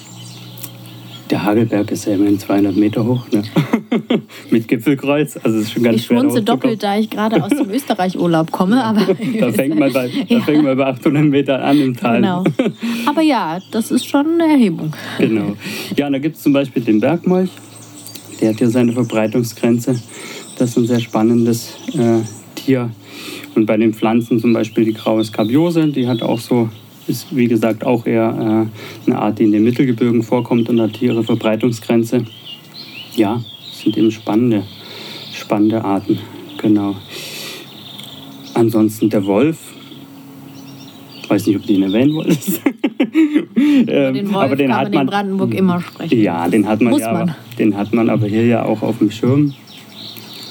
der 1.29 1.43
Hagelberg 1.43 1.91
ist 1.91 2.05
ja 2.05 2.13
immerhin 2.13 2.39
200 2.39 2.75
Meter 2.75 3.05
hoch, 3.05 3.27
ne? 3.31 3.43
mit 4.49 4.67
Gipfelkreuz. 4.67 5.37
Also 5.43 5.57
es 5.57 5.65
ist 5.65 5.73
schon 5.73 5.83
ganz 5.83 5.97
Ich 5.97 6.05
schwer. 6.05 6.19
schmunze 6.19 6.41
doppelt, 6.41 6.81
da 6.83 6.97
ich 6.97 7.09
gerade 7.09 7.43
aus 7.43 7.49
dem 7.49 7.69
Österreich-Urlaub 7.71 8.51
komme, 8.51 8.83
aber 8.83 9.01
Da 9.39 9.51
fängt 9.51 9.77
man 9.77 9.93
bei, 9.93 10.07
da 10.07 10.35
Ja. 10.35 10.41
fängt 10.41 10.63
man 10.63 10.77
bei 10.77 10.85
800 10.87 11.25
Meter 11.25 11.63
an 11.63 11.79
im 11.79 11.95
Tal. 11.95 12.17
genau. 12.17 12.43
Aber 13.05 13.21
ja, 13.21 13.59
das 13.71 13.91
ist 13.91 14.05
schon 14.07 14.25
eine 14.41 14.51
Erhebung. 14.53 14.93
Genau. 15.19 15.55
Ja, 15.95 16.07
und 16.07 16.13
da 16.13 16.19
gibt 16.19 16.35
es 16.37 16.43
zum 16.43 16.53
Beispiel 16.53 16.83
den 16.83 16.99
Bergmolch. 16.99 17.49
Der 18.41 18.49
hat 18.53 18.59
ja 18.61 18.69
seine 18.69 18.93
Verbreitungsgrenze. 18.93 19.99
Das 20.57 20.69
ist 20.71 20.77
ein 20.77 20.87
sehr 20.87 20.99
spannendes 20.99 21.73
äh, 21.93 22.21
Tier. 22.55 22.89
Und 23.55 23.65
bei 23.65 23.77
den 23.77 23.93
Pflanzen 23.93 24.39
zum 24.39 24.53
Beispiel 24.53 24.85
die 24.85 24.93
graue 24.93 25.23
Skabiose, 25.23 25.87
die 25.87 26.07
hat 26.07 26.21
auch 26.21 26.39
so, 26.39 26.69
ist 27.09 27.35
wie 27.35 27.47
gesagt 27.47 27.85
auch 27.85 28.05
eher 28.05 28.67
äh, 28.67 29.09
eine 29.09 29.19
Art, 29.19 29.39
die 29.39 29.43
in 29.43 29.51
den 29.51 29.63
Mittelgebirgen 29.63 30.23
vorkommt 30.23 30.69
und 30.69 30.79
hat 30.79 31.01
ihre 31.01 31.23
Verbreitungsgrenze. 31.23 32.25
Ja, 33.15 33.41
das 33.67 33.79
sind 33.81 33.97
eben 33.97 34.11
spannende, 34.11 34.63
spannende 35.33 35.83
Arten. 35.83 36.19
Genau. 36.61 36.95
Ansonsten 38.53 39.09
der 39.09 39.25
Wolf. 39.25 39.57
Ich 41.23 41.29
weiß 41.29 41.45
nicht, 41.47 41.57
ob 41.57 41.65
du 41.65 41.73
ihn 41.73 41.83
erwähnen 41.83 42.13
wolltest. 42.13 42.61
Ähm, 43.61 44.13
den 44.13 44.33
Wolf 44.33 44.45
aber 44.45 44.55
den 44.55 44.69
kann 44.69 44.77
hat 44.77 44.93
man 44.93 45.01
in 45.01 45.07
Brandenburg 45.07 45.53
immer 45.53 45.81
sprechen. 45.81 46.21
ja, 46.21 46.47
den 46.47 46.67
hat 46.67 46.81
man 46.81 46.91
Muss 46.91 47.01
ja, 47.01 47.13
man. 47.13 47.21
Aber, 47.23 47.35
den 47.57 47.77
hat 47.77 47.93
man 47.93 48.09
aber 48.09 48.27
hier 48.27 48.45
ja 48.45 48.65
auch 48.65 48.81
auf 48.81 48.97
dem 48.97 49.09
Schirm. 49.09 49.53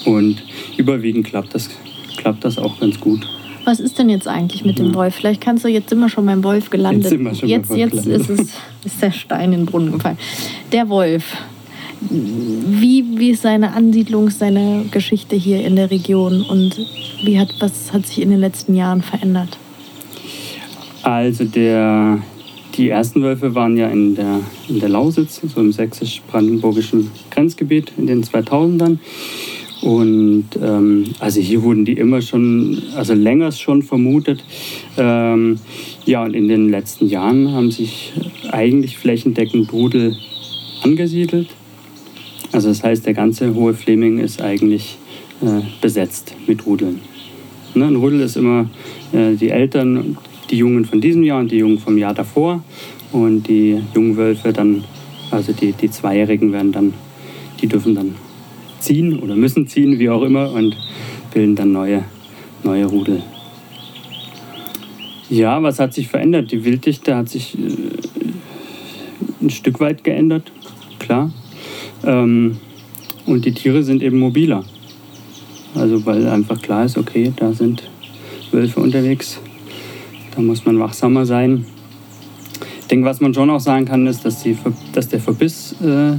Und 0.05 0.43
überwiegend 0.77 1.27
klappt 1.27 1.53
das, 1.53 1.69
klappt 2.17 2.43
das 2.43 2.57
auch 2.57 2.79
ganz 2.79 2.99
gut. 2.99 3.27
Was 3.69 3.79
ist 3.79 3.99
denn 3.99 4.09
jetzt 4.09 4.27
eigentlich 4.27 4.65
mit 4.65 4.79
dem 4.79 4.95
Wolf? 4.95 5.13
Vielleicht 5.13 5.41
kannst 5.41 5.63
du, 5.63 5.67
jetzt 5.67 5.91
sind 5.91 5.99
wir 5.99 6.09
schon 6.09 6.25
beim 6.25 6.43
Wolf 6.43 6.71
gelandet. 6.71 7.03
Jetzt 7.03 7.09
sind 7.11 7.23
wir 7.23 7.35
schon 7.35 7.49
jetzt 7.49 7.69
jetzt 7.69 8.03
gelandet. 8.03 8.29
ist, 8.31 8.39
es, 8.83 8.93
ist 8.93 9.01
der 9.03 9.11
Stein 9.11 9.53
in 9.53 9.59
den 9.59 9.65
Brunnen 9.67 9.91
gefallen. 9.91 10.17
Der 10.71 10.89
Wolf. 10.89 11.37
Wie, 12.01 13.05
wie 13.19 13.29
ist 13.29 13.43
seine 13.43 13.73
Ansiedlung, 13.73 14.31
seine 14.31 14.85
Geschichte 14.89 15.35
hier 15.35 15.63
in 15.63 15.75
der 15.75 15.91
Region 15.91 16.41
und 16.41 16.79
wie 17.23 17.39
hat, 17.39 17.53
was 17.59 17.93
hat 17.93 18.07
sich 18.07 18.23
in 18.23 18.31
den 18.31 18.39
letzten 18.39 18.75
Jahren 18.75 19.03
verändert? 19.03 19.59
Also 21.03 21.43
der, 21.43 22.17
die 22.75 22.89
ersten 22.89 23.21
Wölfe 23.21 23.53
waren 23.53 23.77
ja 23.77 23.89
in 23.89 24.15
der, 24.15 24.39
in 24.67 24.79
der 24.79 24.89
Lausitz, 24.89 25.41
so 25.45 25.61
im 25.61 25.71
sächsisch-brandenburgischen 25.71 27.11
Grenzgebiet 27.29 27.91
in 27.97 28.07
den 28.07 28.23
2000ern. 28.23 28.97
Und 29.81 30.49
ähm, 30.61 31.05
also 31.19 31.39
hier 31.39 31.63
wurden 31.63 31.85
die 31.85 31.93
immer 31.93 32.21
schon, 32.21 32.81
also 32.95 33.13
länger 33.13 33.51
schon 33.51 33.81
vermutet. 33.81 34.43
Ähm, 34.97 35.57
ja, 36.05 36.23
und 36.23 36.33
in 36.33 36.47
den 36.47 36.69
letzten 36.69 37.07
Jahren 37.07 37.51
haben 37.53 37.71
sich 37.71 38.13
eigentlich 38.51 38.97
flächendeckend 38.97 39.71
Rudel 39.71 40.17
angesiedelt. 40.83 41.47
Also 42.51 42.69
das 42.69 42.83
heißt, 42.83 43.05
der 43.05 43.13
ganze 43.13 43.53
Hohe 43.53 43.73
Fleming 43.73 44.19
ist 44.19 44.41
eigentlich 44.41 44.97
äh, 45.41 45.61
besetzt 45.81 46.35
mit 46.45 46.65
Rudeln. 46.65 46.99
Ne, 47.73 47.85
ein 47.85 47.95
Rudel 47.95 48.21
ist 48.21 48.35
immer 48.35 48.69
äh, 49.13 49.35
die 49.35 49.49
Eltern, 49.49 50.17
die 50.49 50.57
Jungen 50.57 50.83
von 50.83 50.99
diesem 50.99 51.23
Jahr 51.23 51.39
und 51.39 51.51
die 51.51 51.57
Jungen 51.57 51.79
vom 51.79 51.97
Jahr 51.97 52.13
davor. 52.13 52.63
Und 53.11 53.47
die 53.47 53.79
jungen 53.95 54.17
Wölfe 54.17 54.51
dann, 54.51 54.83
also 55.31 55.53
die, 55.53 55.71
die 55.71 55.89
Zweijährigen 55.89 56.51
werden 56.51 56.71
dann, 56.71 56.93
die 57.61 57.67
dürfen 57.67 57.95
dann 57.95 58.15
ziehen 58.79 59.19
oder 59.19 59.35
müssen 59.35 59.67
ziehen, 59.67 59.99
wie 59.99 60.09
auch 60.09 60.21
immer, 60.23 60.51
und 60.51 60.75
bilden 61.33 61.55
dann 61.55 61.71
neue, 61.71 62.03
neue 62.63 62.85
Rudel. 62.85 63.21
Ja, 65.29 65.61
was 65.61 65.79
hat 65.79 65.93
sich 65.93 66.07
verändert? 66.07 66.51
Die 66.51 66.65
Wilddichte 66.65 67.15
hat 67.15 67.29
sich 67.29 67.55
äh, 67.57 67.61
ein 69.41 69.49
Stück 69.49 69.79
weit 69.79 70.03
geändert, 70.03 70.51
klar. 70.97 71.31
Ähm, 72.03 72.57
und 73.25 73.45
die 73.45 73.53
Tiere 73.53 73.83
sind 73.83 74.01
eben 74.01 74.19
mobiler. 74.19 74.63
Also 75.75 76.03
weil 76.05 76.27
einfach 76.27 76.59
klar 76.61 76.85
ist, 76.85 76.97
okay, 76.97 77.31
da 77.35 77.53
sind 77.53 77.83
Wölfe 78.51 78.79
unterwegs. 78.79 79.39
Da 80.35 80.41
muss 80.41 80.65
man 80.65 80.79
wachsamer 80.79 81.25
sein. 81.25 81.65
Ich 82.81 82.87
denke, 82.87 83.05
was 83.05 83.21
man 83.21 83.33
schon 83.33 83.51
auch 83.51 83.59
sagen 83.59 83.85
kann, 83.85 84.07
ist, 84.07 84.25
dass, 84.25 84.41
die, 84.41 84.57
dass 84.93 85.09
der 85.09 85.19
Verbiss 85.19 85.75
äh, 85.81 86.13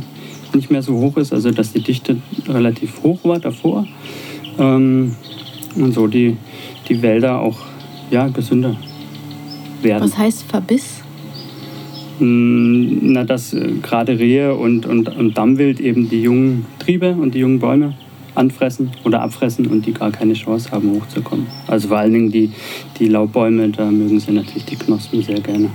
nicht 0.54 0.70
mehr 0.70 0.82
so 0.82 0.94
hoch 0.94 1.16
ist, 1.16 1.32
also 1.32 1.50
dass 1.50 1.72
die 1.72 1.82
Dichte 1.82 2.16
relativ 2.48 3.02
hoch 3.02 3.20
war 3.24 3.38
davor. 3.38 3.86
Ähm, 4.58 5.14
und 5.76 5.92
so 5.94 6.06
die, 6.06 6.36
die 6.88 7.00
Wälder 7.02 7.40
auch 7.40 7.58
ja, 8.10 8.28
gesünder 8.28 8.76
werden. 9.82 10.04
Was 10.04 10.18
heißt 10.18 10.42
Verbiss? 10.44 11.02
Mm, 12.18 13.12
Na, 13.12 13.24
dass 13.24 13.52
äh, 13.52 13.72
gerade 13.82 14.18
Rehe 14.18 14.54
und, 14.54 14.86
und, 14.86 15.08
und 15.16 15.38
Dammwild 15.38 15.80
eben 15.80 16.08
die 16.08 16.22
jungen 16.22 16.66
Triebe 16.78 17.12
und 17.12 17.34
die 17.34 17.38
jungen 17.38 17.60
Bäume 17.60 17.94
anfressen 18.34 18.90
oder 19.04 19.22
abfressen 19.22 19.66
und 19.66 19.86
die 19.86 19.92
gar 19.92 20.10
keine 20.10 20.34
Chance 20.34 20.70
haben, 20.70 20.90
hochzukommen. 20.90 21.46
Also 21.66 21.88
vor 21.88 21.98
allen 21.98 22.12
Dingen 22.12 22.30
die, 22.30 22.50
die 22.98 23.08
Laubbäume, 23.08 23.68
da 23.70 23.90
mögen 23.90 24.20
sie 24.20 24.32
natürlich 24.32 24.64
die 24.64 24.76
Knospen 24.76 25.22
sehr 25.22 25.40
gerne. 25.40 25.70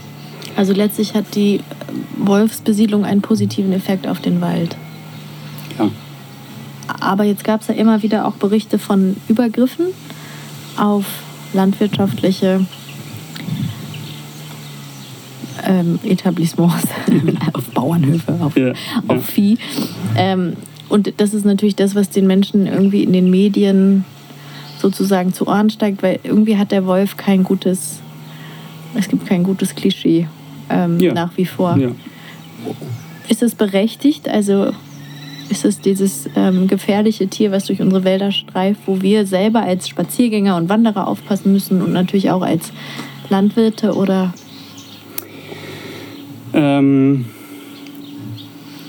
Also 0.56 0.74
letztlich 0.74 1.14
hat 1.14 1.36
die 1.36 1.62
Wolfsbesiedlung 2.18 3.06
einen 3.06 3.22
positiven 3.22 3.74
Effekt 3.74 4.08
auf 4.08 4.20
den 4.22 4.42
Wald. 4.42 4.76
Ja. 5.78 5.90
Aber 7.00 7.24
jetzt 7.24 7.44
gab 7.44 7.62
es 7.62 7.68
ja 7.68 7.74
immer 7.74 8.04
wieder 8.04 8.26
auch 8.26 8.36
Berichte 8.36 8.80
von 8.80 9.18
Übergriffen 9.28 9.88
auf 10.78 11.06
landwirtschaftliche 11.54 12.66
ähm, 15.66 16.00
Etablissements, 16.04 16.88
auf 17.54 17.66
Bauernhöfe, 17.72 18.38
auf, 18.42 18.56
Ja, 18.56 18.72
auf 19.08 19.18
ja. 19.18 19.20
Vieh. 19.20 19.58
Ähm, 20.16 20.54
und 20.88 21.14
das 21.18 21.34
ist 21.34 21.46
natürlich 21.46 21.76
das, 21.76 21.96
was 21.96 22.10
den 22.10 22.28
Menschen 22.28 22.68
irgendwie 22.68 23.04
in 23.04 23.12
den 23.12 23.30
Medien 23.30 24.06
sozusagen 24.80 25.34
zu 25.34 25.48
Ohren 25.48 25.70
steigt, 25.70 26.04
weil 26.04 26.20
irgendwie 26.24 26.58
hat 26.58 26.72
der 26.72 26.86
Wolf 26.86 27.18
kein 27.18 27.44
gutes, 27.44 28.00
es 28.94 29.08
gibt 29.08 29.26
kein 29.26 29.44
gutes 29.44 29.74
Klischee 29.74 30.28
ähm, 30.70 31.00
Ja. 31.00 31.14
nach 31.14 31.32
wie 31.38 31.46
vor. 31.46 31.78
Ja. 31.78 31.90
Ist 33.30 33.44
es 33.44 33.56
berechtigt? 33.56 34.30
Also 34.30 34.72
ist 35.50 35.66
es 35.66 35.80
dieses 35.80 36.28
ähm, 36.36 36.68
gefährliche 36.68 37.28
Tier, 37.28 37.52
was 37.52 37.66
durch 37.66 37.82
unsere 37.82 38.04
Wälder 38.04 38.32
streift, 38.32 38.82
wo 38.88 39.02
wir 39.02 39.26
selber 39.26 39.62
als 39.62 39.88
Spaziergänger 39.88 40.58
und 40.58 40.70
Wanderer 40.70 41.08
aufpassen 41.08 41.52
müssen 41.52 41.82
und 41.82 41.94
natürlich 41.94 42.32
auch 42.32 42.42
als 42.42 42.72
Landwirte 43.30 43.94
oder 43.96 44.34
Ähm, 46.54 47.26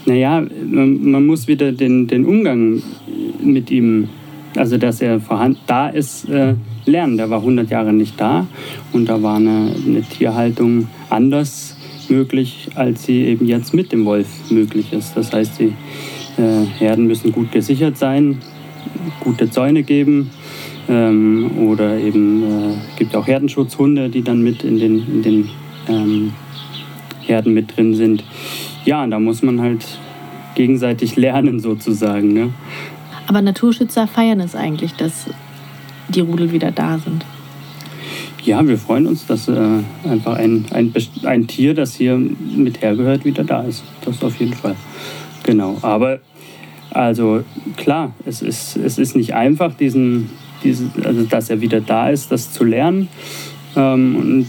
naja, 0.07 0.41
man, 0.71 1.11
man 1.11 1.27
muss 1.27 1.49
wieder 1.49 1.73
den, 1.73 2.07
den 2.07 2.25
Umgang 2.25 2.83
mit 3.43 3.71
ihm, 3.71 4.09
also 4.57 4.79
dass 4.79 5.01
er 5.01 5.21
vorhanden, 5.21 5.59
da 5.67 5.89
ist, 5.89 6.29
äh, 6.29 6.55
lernen. 6.85 7.17
Der 7.17 7.29
war 7.29 7.41
100 7.41 7.69
Jahre 7.69 7.93
nicht 7.93 8.21
da 8.21 8.47
und 8.93 9.09
da 9.09 9.21
war 9.23 9.37
eine, 9.37 9.73
eine 9.85 10.03
Tierhaltung 10.03 10.87
anders 11.11 11.77
möglich, 12.09 12.69
als 12.75 13.05
sie 13.05 13.25
eben 13.25 13.47
jetzt 13.47 13.75
mit 13.75 13.93
dem 13.93 14.05
Wolf 14.05 14.51
möglich 14.51 14.93
ist. 14.93 15.17
Das 15.17 15.33
heißt, 15.33 15.59
die 15.59 15.73
äh, 16.41 16.65
Herden 16.79 17.07
müssen 17.07 17.33
gut 17.33 17.53
gesichert 17.53 17.97
sein, 17.97 18.39
gute 19.21 19.51
Zäune 19.51 19.83
geben. 19.83 20.31
Ähm, 20.89 21.51
oder 21.59 21.99
eben 21.99 22.43
äh, 22.45 22.75
gibt 22.97 23.17
auch 23.17 23.27
Herdenschutzhunde, 23.27 24.09
die 24.09 24.23
dann 24.23 24.43
mit 24.43 24.63
in 24.63 24.79
den, 24.79 24.99
in 24.99 25.23
den 25.23 25.49
ähm, 25.89 26.33
Herden 27.23 27.55
mit 27.55 27.77
drin 27.77 27.95
sind. 27.95 28.23
Ja, 28.85 29.05
da 29.07 29.19
muss 29.19 29.43
man 29.43 29.61
halt 29.61 29.85
gegenseitig 30.55 31.17
lernen 31.17 31.59
sozusagen. 31.59 32.33
Ne? 32.33 32.51
aber 33.27 33.43
Naturschützer 33.43 34.07
feiern 34.07 34.41
es 34.41 34.55
eigentlich, 34.55 34.95
dass 34.95 35.27
die 36.09 36.21
Rudel 36.21 36.53
wieder 36.53 36.71
da 36.71 36.99
sind. 36.99 37.25
Ja, 38.47 38.67
wir 38.67 38.79
freuen 38.79 39.07
uns, 39.07 39.27
dass 39.27 39.49
äh, 39.49 39.59
einfach 40.09 40.37
ein, 40.37 40.65
ein, 40.71 40.93
ein 41.25 41.47
Tier, 41.47 41.75
das 41.75 41.95
hier 41.95 42.17
mit 42.17 42.81
hergehört, 42.81 43.25
wieder 43.25 43.45
da 43.45 43.63
ist. 43.63 43.83
Das 44.05 44.23
auf 44.23 44.37
jeden 44.37 44.55
Fall. 44.55 44.77
Genau. 45.43 45.77
Aber 45.83 46.21
also 46.91 47.43
klar, 47.77 48.13
es 48.25 48.43
ist, 48.43 48.77
es 48.77 48.99
ist 48.99 49.17
nicht 49.17 49.35
einfach, 49.35 49.75
diesen, 49.75 50.31
diesen, 50.63 50.93
also 51.05 51.25
dass 51.25 51.51
er 51.51 51.61
wieder 51.61 51.81
da 51.81 52.09
ist, 52.09 52.31
das 52.31 52.53
zu 52.53 52.65
lernen. 52.65 53.09
Ähm, 53.75 54.17
und, 54.17 54.49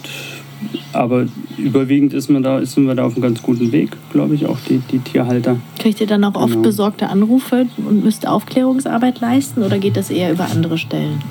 aber 0.94 1.25
überwiegend 1.58 2.13
ist 2.13 2.30
man 2.30 2.44
da, 2.44 2.63
sind 2.66 2.86
wir 2.86 2.96
da 2.96 3.06
auf 3.06 3.13
einem 3.13 3.24
ganz 3.24 3.42
guten 3.42 3.72
Weg, 3.72 3.98
glaube 4.12 4.36
ich, 4.36 4.46
auch 4.46 4.58
die, 4.70 4.80
die 4.92 5.00
Tierhalter. 5.00 5.58
Kriegt 5.80 6.00
ihr 6.01 6.08
dann 6.08 6.24
auch 6.24 6.36
oft 6.36 6.54
genau. 6.54 6.63
besorgte 6.63 7.10
Anrufe 7.10 7.68
und 7.77 8.04
müsst 8.04 8.27
Aufklärungsarbeit 8.27 9.20
leisten 9.20 9.63
oder 9.63 9.77
geht 9.80 9.98
das 9.98 10.10
eher 10.10 10.32
über 10.32 10.46
andere 10.46 10.77
Stellen? 10.77 11.22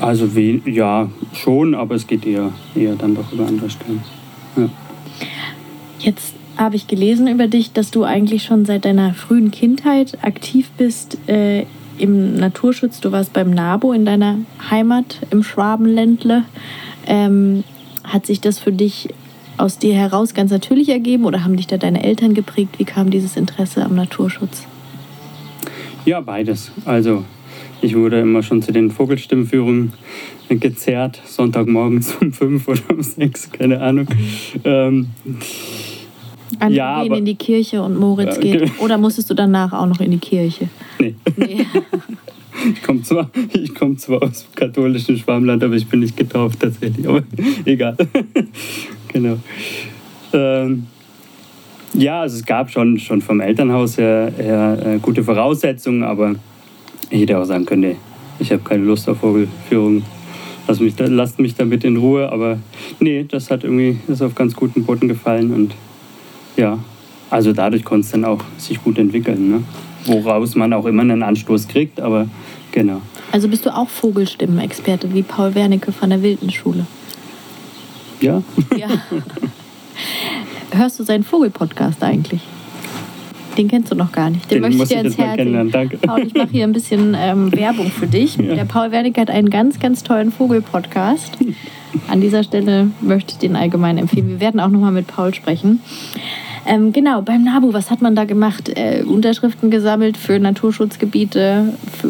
Also 0.00 0.26
ja, 0.66 1.08
schon, 1.34 1.74
aber 1.74 1.94
es 1.94 2.06
geht 2.06 2.26
eher, 2.26 2.52
eher 2.74 2.94
dann 2.94 3.14
doch 3.14 3.32
über 3.32 3.46
andere 3.46 3.68
Stellen. 3.70 4.02
Ja. 4.56 4.68
Jetzt 5.98 6.34
habe 6.56 6.76
ich 6.76 6.86
gelesen 6.86 7.26
über 7.26 7.46
dich, 7.46 7.72
dass 7.72 7.90
du 7.90 8.04
eigentlich 8.04 8.44
schon 8.44 8.64
seit 8.64 8.84
deiner 8.84 9.14
frühen 9.14 9.50
Kindheit 9.50 10.18
aktiv 10.22 10.70
bist 10.76 11.18
äh, 11.28 11.64
im 11.98 12.36
Naturschutz. 12.36 13.00
Du 13.00 13.12
warst 13.12 13.32
beim 13.32 13.50
NABO 13.50 13.92
in 13.92 14.04
deiner 14.04 14.38
Heimat 14.70 15.20
im 15.30 15.42
Schwabenländle. 15.42 16.44
Ähm, 17.06 17.64
hat 18.04 18.26
sich 18.26 18.40
das 18.40 18.58
für 18.58 18.72
dich 18.72 19.10
aus 19.56 19.78
dir 19.78 19.94
heraus 19.94 20.32
ganz 20.32 20.50
natürlich 20.50 20.88
ergeben 20.88 21.24
oder 21.24 21.44
haben 21.44 21.56
dich 21.56 21.66
da 21.66 21.76
deine 21.76 22.02
Eltern 22.02 22.34
geprägt? 22.34 22.78
Wie 22.78 22.84
kam 22.84 23.10
dieses 23.10 23.36
Interesse 23.36 23.84
am 23.84 23.94
Naturschutz? 23.94 24.66
Ja, 26.06 26.20
beides. 26.20 26.72
Also 26.86 27.24
ich 27.82 27.96
wurde 27.96 28.20
immer 28.20 28.42
schon 28.42 28.62
zu 28.62 28.72
den 28.72 28.90
Vogelstimmführungen 28.90 29.92
gezerrt, 30.48 31.20
Sonntagmorgens 31.24 32.16
um 32.20 32.32
fünf 32.32 32.68
oder 32.68 32.82
um 32.90 33.02
sechs, 33.02 33.50
keine 33.50 33.80
Ahnung. 33.80 34.06
Ähm, 34.64 35.08
Andere 36.58 36.76
ja, 36.76 37.02
gehen 37.02 37.14
in 37.14 37.24
die 37.24 37.36
Kirche 37.36 37.82
und 37.82 37.96
Moritz 37.96 38.36
ja, 38.36 38.40
geht. 38.40 38.80
Oder 38.80 38.98
musstest 38.98 39.30
du 39.30 39.34
danach 39.34 39.72
auch 39.72 39.86
noch 39.86 40.00
in 40.00 40.10
die 40.10 40.18
Kirche? 40.18 40.68
Nee. 40.98 41.14
nee. 41.36 41.66
Ich 42.74 42.82
komme 42.82 43.00
zwar, 43.00 43.30
komm 43.78 43.96
zwar 43.96 44.22
aus 44.22 44.44
dem 44.44 44.54
katholischen 44.54 45.16
Schwarmland, 45.16 45.62
aber 45.64 45.76
ich 45.76 45.86
bin 45.86 46.00
nicht 46.00 46.16
getauft 46.16 46.60
tatsächlich. 46.60 47.08
Aber 47.08 47.22
egal. 47.64 47.96
genau. 49.08 49.38
Ähm, 50.34 50.86
ja, 51.94 52.20
also 52.20 52.36
es 52.36 52.44
gab 52.44 52.70
schon, 52.70 52.98
schon 52.98 53.22
vom 53.22 53.40
Elternhaus 53.40 53.96
her, 53.96 54.32
her 54.36 54.78
äh, 54.84 54.98
gute 54.98 55.24
Voraussetzungen, 55.24 56.02
aber 56.02 56.34
ich 57.10 57.22
hätte 57.22 57.38
auch 57.38 57.44
sagen 57.44 57.66
können, 57.66 57.82
nee, 57.82 57.96
ich 58.38 58.50
habe 58.52 58.62
keine 58.62 58.84
Lust 58.84 59.08
auf 59.08 59.18
Vogelführung. 59.18 60.02
Lass 60.66 60.80
mich, 60.80 60.94
lasst 60.98 61.38
mich 61.38 61.54
damit 61.54 61.84
in 61.84 61.96
Ruhe. 61.96 62.30
Aber 62.30 62.58
nee, 63.00 63.24
das 63.28 63.50
hat 63.50 63.64
irgendwie 63.64 63.98
ist 64.08 64.22
auf 64.22 64.34
ganz 64.34 64.54
guten 64.54 64.84
Boden 64.84 65.08
gefallen 65.08 65.52
und 65.52 65.74
ja, 66.56 66.78
also 67.28 67.52
dadurch 67.52 67.84
konnte 67.84 68.04
es 68.04 68.12
dann 68.12 68.24
auch 68.24 68.42
sich 68.58 68.82
gut 68.82 68.98
entwickeln. 68.98 69.50
Ne? 69.50 69.62
Woraus 70.06 70.54
man 70.54 70.72
auch 70.72 70.86
immer 70.86 71.02
einen 71.02 71.22
Anstoß 71.22 71.68
kriegt, 71.68 72.00
aber 72.00 72.28
genau. 72.72 73.02
Also 73.32 73.48
bist 73.48 73.66
du 73.66 73.74
auch 73.74 73.88
Vogelstimmenexperte 73.88 75.12
wie 75.14 75.22
Paul 75.22 75.54
Wernicke 75.54 75.92
von 75.92 76.10
der 76.10 76.22
Wildenschule? 76.22 76.86
Ja. 78.20 78.42
ja. 78.76 78.88
Hörst 80.72 80.98
du 80.98 81.04
seinen 81.04 81.24
Vogelpodcast 81.24 82.02
eigentlich? 82.02 82.42
Den 83.56 83.68
kennst 83.68 83.90
du 83.90 83.94
noch 83.94 84.12
gar 84.12 84.30
nicht. 84.30 84.50
Den, 84.50 84.62
Den 84.62 84.76
möchte 84.76 84.94
ich 84.94 85.00
dir 85.00 85.06
ins 85.06 85.18
Herz 85.18 85.38
legen. 85.38 85.70
Danke. 85.70 85.98
Paul, 85.98 86.20
ich 86.26 86.34
mache 86.34 86.48
hier 86.50 86.64
ein 86.64 86.72
bisschen 86.72 87.16
ähm, 87.18 87.52
Werbung 87.52 87.90
für 87.90 88.06
dich. 88.06 88.36
Ja. 88.36 88.54
Der 88.54 88.64
Paul 88.64 88.90
Wernicke 88.90 89.20
hat 89.20 89.30
einen 89.30 89.50
ganz, 89.50 89.78
ganz 89.78 90.02
tollen 90.02 90.30
Vogelpodcast. 90.32 91.38
An 92.08 92.20
dieser 92.20 92.44
Stelle 92.44 92.90
möchte 93.00 93.32
ich 93.32 93.38
den 93.38 93.56
allgemein 93.56 93.98
empfehlen. 93.98 94.28
Wir 94.28 94.40
werden 94.40 94.60
auch 94.60 94.68
nochmal 94.68 94.92
mit 94.92 95.06
Paul 95.08 95.34
sprechen. 95.34 95.80
Ähm, 96.66 96.92
genau, 96.92 97.22
beim 97.22 97.42
NABU, 97.42 97.72
was 97.72 97.90
hat 97.90 98.02
man 98.02 98.14
da 98.14 98.24
gemacht? 98.24 98.68
Äh, 98.68 99.02
Unterschriften 99.02 99.70
gesammelt 99.70 100.16
für 100.16 100.38
Naturschutzgebiete, 100.38 101.74
für 102.00 102.08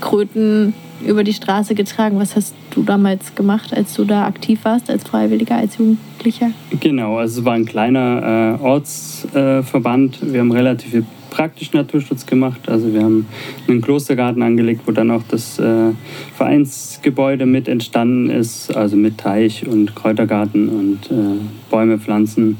Kröten 0.00 0.74
über 1.06 1.24
die 1.24 1.32
Straße 1.32 1.74
getragen. 1.74 2.18
Was 2.18 2.36
hast 2.36 2.54
du 2.70 2.82
damals 2.82 3.34
gemacht, 3.34 3.74
als 3.74 3.94
du 3.94 4.04
da 4.04 4.26
aktiv 4.26 4.60
warst, 4.64 4.90
als 4.90 5.04
Freiwilliger, 5.04 5.56
als 5.56 5.78
Jugendlicher? 5.78 6.50
Genau, 6.80 7.16
also 7.18 7.40
es 7.40 7.44
war 7.44 7.54
ein 7.54 7.66
kleiner 7.66 8.58
äh, 8.60 8.62
Ortsverband. 8.62 10.22
Äh, 10.22 10.32
wir 10.32 10.40
haben 10.40 10.52
relativ 10.52 10.90
viel 10.90 11.06
praktisch 11.32 11.72
Naturschutz 11.72 12.26
gemacht. 12.26 12.68
Also 12.68 12.92
wir 12.92 13.02
haben 13.02 13.26
einen 13.66 13.80
Klostergarten 13.80 14.42
angelegt, 14.42 14.82
wo 14.84 14.92
dann 14.92 15.10
auch 15.10 15.22
das 15.28 15.58
äh, 15.58 15.92
Vereinsgebäude 16.36 17.46
mit 17.46 17.68
entstanden 17.68 18.28
ist, 18.28 18.76
also 18.76 18.96
mit 18.96 19.18
Teich 19.18 19.66
und 19.66 19.94
Kräutergarten 19.94 20.68
und 20.68 21.10
äh, 21.10 21.40
Bäume 21.70 21.98
pflanzen. 21.98 22.58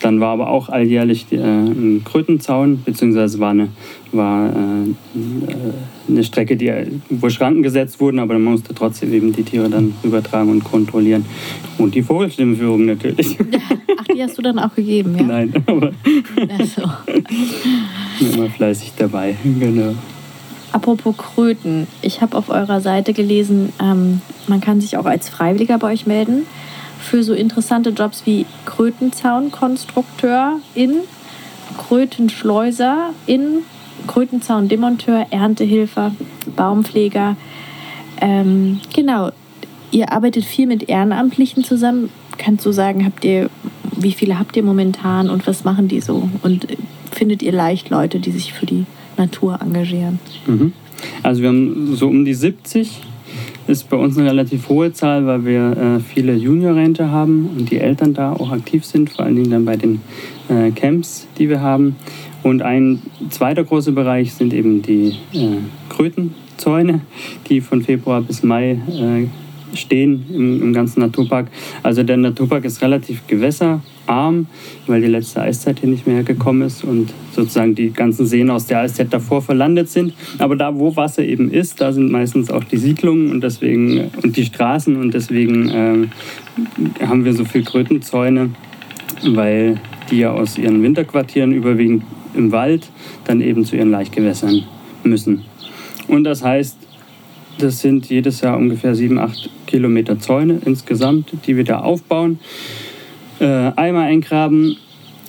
Dann 0.00 0.20
war 0.20 0.28
aber 0.28 0.48
auch 0.50 0.68
alljährlich 0.68 1.26
äh, 1.32 1.36
ein 1.38 2.02
Krötenzaun, 2.04 2.82
beziehungsweise 2.84 3.40
war 3.40 3.50
eine, 3.50 3.68
war, 4.12 4.48
äh, 4.48 4.94
eine 6.08 6.24
Strecke, 6.24 6.56
die, 6.56 6.72
wo 7.10 7.28
Schranken 7.28 7.62
gesetzt 7.62 8.00
wurden, 8.00 8.20
aber 8.20 8.34
man 8.34 8.52
musste 8.52 8.74
trotzdem 8.74 9.12
eben 9.12 9.32
die 9.32 9.42
Tiere 9.42 9.68
dann 9.68 9.94
übertragen 10.02 10.50
und 10.50 10.62
kontrollieren. 10.62 11.24
Und 11.78 11.94
die 11.94 12.02
Vogelstimmenführung 12.02 12.84
natürlich. 12.84 13.36
Ach, 13.98 14.04
die 14.14 14.22
hast 14.22 14.38
du 14.38 14.42
dann 14.42 14.58
auch 14.58 14.74
gegeben, 14.74 15.16
ja? 15.18 15.24
Nein, 15.24 15.52
aber 15.66 15.90
so. 16.64 16.82
immer 18.34 18.50
fleißig 18.50 18.92
dabei, 18.96 19.36
genau. 19.58 19.94
Apropos 20.70 21.16
Kröten, 21.16 21.86
ich 22.02 22.20
habe 22.20 22.36
auf 22.36 22.50
eurer 22.50 22.80
Seite 22.80 23.14
gelesen, 23.14 23.72
ähm, 23.82 24.20
man 24.46 24.60
kann 24.60 24.80
sich 24.80 24.96
auch 24.96 25.06
als 25.06 25.28
Freiwilliger 25.28 25.78
bei 25.78 25.92
euch 25.92 26.06
melden 26.06 26.46
für 27.08 27.22
so 27.22 27.32
interessante 27.32 27.90
Jobs 27.90 28.26
wie 28.26 28.44
Krötenzaunkonstrukteur 28.66 30.60
in, 30.74 30.96
Krötenschleuser 31.78 33.14
in, 33.26 33.62
Krötenzaundemonteur, 34.06 35.26
Erntehilfer, 35.30 36.14
Baumpfleger. 36.54 37.36
Ähm, 38.20 38.80
genau, 38.94 39.30
ihr 39.90 40.12
arbeitet 40.12 40.44
viel 40.44 40.66
mit 40.66 40.88
Ehrenamtlichen 40.88 41.64
zusammen. 41.64 42.10
Kannst 42.36 42.64
du 42.66 42.72
sagen, 42.72 43.04
habt 43.04 43.24
ihr, 43.24 43.48
wie 43.96 44.12
viele 44.12 44.38
habt 44.38 44.56
ihr 44.56 44.62
momentan 44.62 45.30
und 45.30 45.46
was 45.46 45.64
machen 45.64 45.88
die 45.88 46.00
so? 46.00 46.28
Und 46.42 46.66
findet 47.10 47.42
ihr 47.42 47.52
leicht 47.52 47.90
Leute, 47.90 48.20
die 48.20 48.30
sich 48.30 48.52
für 48.52 48.66
die 48.66 48.84
Natur 49.16 49.58
engagieren? 49.60 50.20
Mhm. 50.46 50.72
Also 51.22 51.42
wir 51.42 51.48
haben 51.48 51.96
so 51.96 52.08
um 52.08 52.24
die 52.24 52.34
70 52.34 53.00
ist 53.68 53.90
bei 53.90 53.96
uns 53.96 54.16
eine 54.16 54.30
relativ 54.30 54.68
hohe 54.68 54.92
Zahl, 54.92 55.26
weil 55.26 55.44
wir 55.44 55.76
äh, 55.76 56.00
viele 56.00 56.34
Juniorrente 56.34 57.10
haben 57.10 57.50
und 57.56 57.70
die 57.70 57.78
Eltern 57.78 58.14
da 58.14 58.32
auch 58.32 58.50
aktiv 58.50 58.84
sind, 58.84 59.10
vor 59.10 59.24
allen 59.24 59.36
Dingen 59.36 59.50
dann 59.50 59.64
bei 59.64 59.76
den 59.76 60.00
äh, 60.48 60.70
Camps, 60.70 61.26
die 61.38 61.48
wir 61.48 61.60
haben. 61.60 61.96
Und 62.42 62.62
ein 62.62 63.02
zweiter 63.30 63.64
großer 63.64 63.92
Bereich 63.92 64.32
sind 64.32 64.54
eben 64.54 64.82
die 64.82 65.16
äh, 65.34 65.58
Krötenzäune, 65.88 67.00
die 67.48 67.60
von 67.60 67.82
Februar 67.82 68.22
bis 68.22 68.42
Mai 68.42 68.80
äh, 68.88 69.26
stehen 69.74 70.24
im, 70.32 70.62
im, 70.62 70.72
ganzen 70.72 71.00
Naturpark. 71.00 71.48
Also 71.82 72.02
der 72.02 72.16
Naturpark 72.16 72.64
ist 72.64 72.82
relativ 72.82 73.26
gewässerarm, 73.26 74.46
weil 74.86 75.00
die 75.00 75.08
letzte 75.08 75.42
Eiszeit 75.42 75.80
hier 75.80 75.88
nicht 75.88 76.06
mehr 76.06 76.22
gekommen 76.22 76.62
ist 76.62 76.84
und 76.84 77.12
sozusagen 77.34 77.74
die 77.74 77.90
ganzen 77.90 78.26
Seen 78.26 78.50
aus 78.50 78.66
der 78.66 78.80
Eiszeit 78.80 79.12
davor 79.12 79.42
verlandet 79.42 79.90
sind. 79.90 80.14
Aber 80.38 80.56
da, 80.56 80.74
wo 80.74 80.96
Wasser 80.96 81.24
eben 81.24 81.50
ist, 81.50 81.80
da 81.80 81.92
sind 81.92 82.10
meistens 82.10 82.50
auch 82.50 82.64
die 82.64 82.78
Siedlungen 82.78 83.30
und 83.30 83.42
deswegen 83.42 84.10
und 84.22 84.36
die 84.36 84.44
Straßen 84.44 84.96
und 84.96 85.14
deswegen 85.14 85.68
äh, 85.68 87.04
haben 87.06 87.24
wir 87.24 87.32
so 87.32 87.44
viel 87.44 87.64
Krötenzäune, 87.64 88.50
weil 89.24 89.80
die 90.10 90.18
ja 90.18 90.32
aus 90.32 90.58
ihren 90.58 90.82
Winterquartieren 90.82 91.52
überwiegend 91.52 92.04
im 92.34 92.52
Wald 92.52 92.88
dann 93.24 93.40
eben 93.40 93.64
zu 93.64 93.76
ihren 93.76 93.90
Laichgewässern 93.90 94.62
müssen. 95.04 95.44
Und 96.06 96.24
das 96.24 96.42
heißt, 96.42 96.77
das 97.58 97.80
sind 97.80 98.08
jedes 98.08 98.40
Jahr 98.40 98.56
ungefähr 98.56 98.94
7, 98.94 99.18
8 99.18 99.50
Kilometer 99.66 100.18
Zäune 100.18 100.60
insgesamt, 100.64 101.32
die 101.46 101.56
wir 101.56 101.64
da 101.64 101.80
aufbauen, 101.80 102.38
äh, 103.40 103.44
Eimer 103.44 104.02
eingraben 104.02 104.76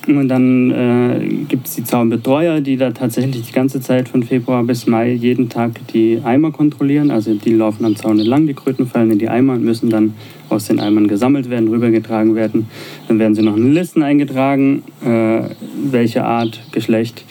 und 0.06 0.28
dann 0.28 0.70
äh, 0.70 1.44
gibt 1.48 1.66
es 1.66 1.74
die 1.74 1.84
Zaunbetreuer, 1.84 2.60
die 2.60 2.76
da 2.76 2.90
tatsächlich 2.90 3.46
die 3.46 3.52
ganze 3.52 3.80
Zeit 3.80 4.08
von 4.08 4.22
Februar 4.22 4.62
bis 4.64 4.86
Mai 4.86 5.12
jeden 5.12 5.48
Tag 5.48 5.86
die 5.88 6.20
Eimer 6.24 6.52
kontrollieren. 6.52 7.10
Also 7.10 7.34
die 7.34 7.54
laufen 7.54 7.84
am 7.84 7.96
Zaun 7.96 8.18
entlang, 8.18 8.46
die 8.46 8.54
Kröten 8.54 8.86
fallen 8.86 9.10
in 9.10 9.18
die 9.18 9.28
Eimer 9.28 9.54
und 9.54 9.62
müssen 9.62 9.90
dann 9.90 10.14
aus 10.48 10.66
den 10.66 10.80
Eimern 10.80 11.06
gesammelt 11.06 11.50
werden, 11.50 11.68
rübergetragen 11.68 12.34
werden. 12.34 12.68
Dann 13.08 13.18
werden 13.18 13.34
sie 13.34 13.42
noch 13.42 13.56
in 13.56 13.72
Listen 13.72 14.02
eingetragen, 14.02 14.82
äh, 15.04 15.42
welche 15.90 16.24
Art, 16.24 16.60
Geschlecht. 16.72 17.24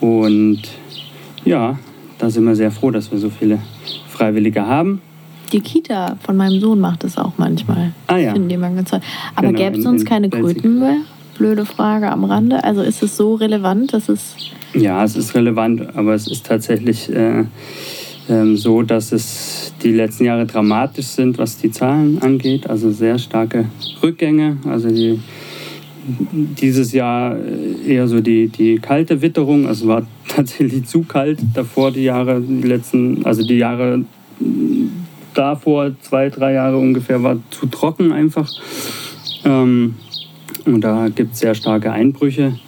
Und 0.00 0.62
ja, 1.44 1.78
da 2.18 2.30
sind 2.30 2.44
wir 2.44 2.54
sehr 2.54 2.70
froh, 2.70 2.90
dass 2.90 3.10
wir 3.10 3.18
so 3.18 3.30
viele 3.30 3.58
Freiwillige 4.16 4.66
haben. 4.66 5.00
Die 5.52 5.60
Kita 5.60 6.16
von 6.22 6.36
meinem 6.36 6.60
Sohn 6.60 6.80
macht 6.80 7.04
das 7.04 7.18
auch 7.18 7.34
manchmal. 7.36 7.92
Ah 8.08 8.16
ja. 8.16 8.32
Finden 8.32 8.48
die 8.48 8.56
mal 8.56 8.74
ganz 8.74 8.90
toll. 8.90 9.00
Aber 9.36 9.48
genau, 9.48 9.58
gäbe 9.58 9.78
es 9.78 9.84
sonst 9.84 10.04
keine 10.04 10.28
Kröten 10.28 10.80
mehr? 10.80 10.96
Blöde 11.38 11.64
Frage 11.64 12.10
am 12.10 12.24
Rande. 12.24 12.64
Also 12.64 12.82
ist 12.82 13.02
es 13.02 13.16
so 13.16 13.34
relevant, 13.34 13.92
dass 13.92 14.08
es. 14.08 14.34
Ja, 14.74 15.04
es 15.04 15.16
ist 15.16 15.34
relevant, 15.34 15.94
aber 15.96 16.14
es 16.14 16.26
ist 16.26 16.46
tatsächlich. 16.46 17.08
Äh, 17.12 17.44
ähm, 18.28 18.56
so, 18.56 18.82
dass 18.82 19.12
es 19.12 19.72
die 19.82 19.92
letzten 19.92 20.24
Jahre 20.24 20.46
dramatisch 20.46 21.06
sind, 21.06 21.38
was 21.38 21.58
die 21.58 21.70
Zahlen 21.70 22.20
angeht. 22.22 22.68
Also 22.68 22.90
sehr 22.90 23.18
starke 23.18 23.66
Rückgänge. 24.02 24.56
Also 24.68 24.88
die, 24.88 25.20
dieses 26.06 26.92
Jahr 26.92 27.36
äh, 27.36 27.94
eher 27.94 28.08
so 28.08 28.20
die, 28.20 28.48
die 28.48 28.76
kalte 28.76 29.22
Witterung. 29.22 29.66
Also 29.66 29.88
war 29.88 30.06
tatsächlich 30.28 30.86
zu 30.86 31.02
kalt 31.02 31.38
davor 31.54 31.90
die 31.90 32.04
Jahre, 32.04 32.40
die 32.40 32.66
letzten, 32.66 33.24
also 33.24 33.44
die 33.44 33.58
Jahre 33.58 34.04
davor, 35.34 35.92
zwei, 36.00 36.28
drei 36.30 36.54
Jahre 36.54 36.78
ungefähr, 36.78 37.22
war 37.22 37.38
zu 37.50 37.66
trocken 37.66 38.12
einfach. 38.12 38.50
Ähm, 39.44 39.96
und 40.64 40.80
da 40.80 41.08
gibt 41.08 41.34
es 41.34 41.40
sehr 41.40 41.54
starke 41.54 41.92
Einbrüche. 41.92 42.58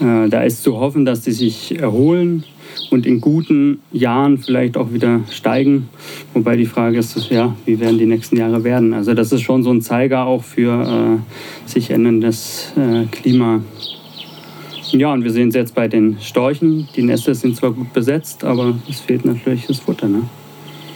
Äh, 0.00 0.28
da 0.28 0.42
ist 0.42 0.62
zu 0.62 0.78
hoffen, 0.78 1.04
dass 1.04 1.22
die 1.22 1.32
sich 1.32 1.78
erholen 1.78 2.44
und 2.90 3.06
in 3.06 3.20
guten 3.20 3.80
Jahren 3.92 4.38
vielleicht 4.38 4.76
auch 4.76 4.92
wieder 4.92 5.20
steigen. 5.30 5.88
Wobei 6.34 6.56
die 6.56 6.66
Frage 6.66 6.98
ist, 6.98 7.30
ja, 7.30 7.54
wie 7.64 7.80
werden 7.80 7.98
die 7.98 8.06
nächsten 8.06 8.36
Jahre 8.36 8.64
werden? 8.64 8.94
Also 8.94 9.14
das 9.14 9.32
ist 9.32 9.42
schon 9.42 9.62
so 9.62 9.70
ein 9.70 9.82
Zeiger 9.82 10.26
auch 10.26 10.42
für 10.42 11.18
äh, 11.18 11.68
sich 11.68 11.90
änderndes 11.90 12.72
äh, 12.76 13.06
Klima. 13.06 13.60
Ja, 14.92 15.12
und 15.12 15.24
wir 15.24 15.30
sehen 15.30 15.48
es 15.48 15.54
jetzt 15.54 15.74
bei 15.74 15.88
den 15.88 16.16
Storchen. 16.20 16.88
Die 16.94 17.02
Nester 17.02 17.34
sind 17.34 17.56
zwar 17.56 17.72
gut 17.72 17.92
besetzt, 17.92 18.44
aber 18.44 18.74
es 18.88 19.00
fehlt 19.00 19.24
natürlich 19.24 19.66
das 19.66 19.78
Futter. 19.80 20.08
Ne? 20.08 20.22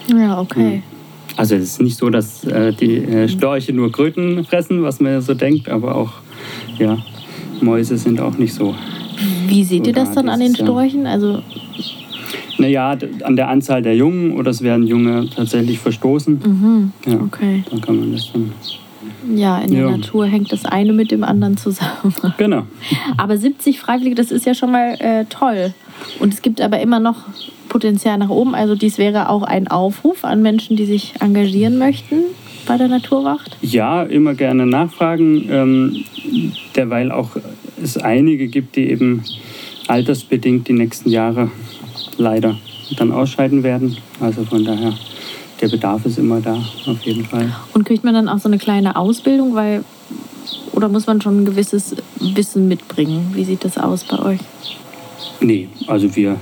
Ja, 0.08 0.40
okay. 0.40 0.82
Also 1.36 1.54
es 1.56 1.62
ist 1.62 1.82
nicht 1.82 1.96
so, 1.96 2.10
dass 2.10 2.44
äh, 2.44 2.72
die 2.72 2.96
äh, 2.96 3.28
Störche 3.28 3.72
nur 3.72 3.90
Kröten 3.90 4.44
fressen, 4.44 4.82
was 4.82 5.00
man 5.00 5.20
so 5.22 5.34
denkt, 5.34 5.68
aber 5.68 5.94
auch 5.94 6.12
ja, 6.78 6.98
Mäuse 7.60 7.96
sind 7.98 8.20
auch 8.20 8.36
nicht 8.38 8.54
so. 8.54 8.74
Wie 9.50 9.64
seht 9.64 9.86
ihr 9.86 9.92
das 9.92 10.12
dann 10.12 10.28
an 10.28 10.40
den 10.40 10.54
Storchen? 10.54 11.06
Also 11.06 11.42
naja, 12.58 12.96
an 13.24 13.36
der 13.36 13.48
Anzahl 13.48 13.82
der 13.82 13.96
Jungen 13.96 14.32
oder 14.32 14.50
es 14.50 14.62
werden 14.62 14.86
Junge 14.86 15.28
tatsächlich 15.34 15.78
verstoßen. 15.78 16.40
Mhm. 16.44 16.92
Ja, 17.06 17.14
okay. 17.20 17.64
Dann 17.70 17.80
kann 17.80 17.98
man 17.98 18.12
das 18.12 18.30
dann. 18.32 18.52
Ja, 19.34 19.58
in 19.58 19.72
der 19.72 19.82
Ja. 19.82 19.90
Natur 19.90 20.26
hängt 20.26 20.52
das 20.52 20.64
eine 20.64 20.92
mit 20.92 21.10
dem 21.10 21.24
anderen 21.24 21.56
zusammen. 21.56 22.14
Genau. 22.38 22.62
Aber 23.16 23.36
70 23.36 23.80
Freiwillige, 23.80 24.16
das 24.16 24.30
ist 24.30 24.46
ja 24.46 24.54
schon 24.54 24.72
mal 24.72 24.94
äh, 24.98 25.24
toll. 25.26 25.72
Und 26.20 26.32
es 26.34 26.42
gibt 26.42 26.60
aber 26.60 26.80
immer 26.80 27.00
noch 27.00 27.16
Potenzial 27.68 28.18
nach 28.18 28.30
oben. 28.30 28.54
Also 28.54 28.74
dies 28.74 28.98
wäre 28.98 29.28
auch 29.28 29.42
ein 29.42 29.68
Aufruf 29.68 30.24
an 30.24 30.42
Menschen, 30.42 30.76
die 30.76 30.86
sich 30.86 31.14
engagieren 31.20 31.78
möchten 31.78 32.16
bei 32.66 32.76
der 32.76 32.88
Naturwacht. 32.88 33.56
Ja, 33.62 34.02
immer 34.02 34.34
gerne 34.34 34.66
nachfragen, 34.66 35.46
ähm, 35.50 36.04
derweil 36.76 37.10
auch 37.12 37.30
es 37.82 37.96
einige 37.96 38.48
gibt, 38.48 38.76
die 38.76 38.90
eben 38.90 39.22
altersbedingt 39.86 40.68
die 40.68 40.72
nächsten 40.72 41.10
Jahre 41.10 41.50
leider 42.16 42.58
dann 42.96 43.12
ausscheiden 43.12 43.62
werden. 43.62 43.96
Also 44.20 44.44
von 44.44 44.64
daher, 44.64 44.94
der 45.60 45.68
Bedarf 45.68 46.04
ist 46.06 46.18
immer 46.18 46.40
da, 46.40 46.54
auf 46.86 47.02
jeden 47.02 47.24
Fall. 47.24 47.52
Und 47.74 47.84
kriegt 47.84 48.04
man 48.04 48.14
dann 48.14 48.28
auch 48.28 48.38
so 48.38 48.48
eine 48.48 48.58
kleine 48.58 48.96
Ausbildung, 48.96 49.54
weil 49.54 49.84
oder 50.72 50.88
muss 50.88 51.06
man 51.06 51.20
schon 51.20 51.42
ein 51.42 51.44
gewisses 51.44 51.94
Wissen 52.18 52.68
mitbringen? 52.68 53.32
Wie 53.34 53.44
sieht 53.44 53.64
das 53.64 53.76
aus 53.76 54.04
bei 54.04 54.18
euch? 54.18 54.40
Nee, 55.40 55.68
also 55.86 56.14
wir, 56.16 56.36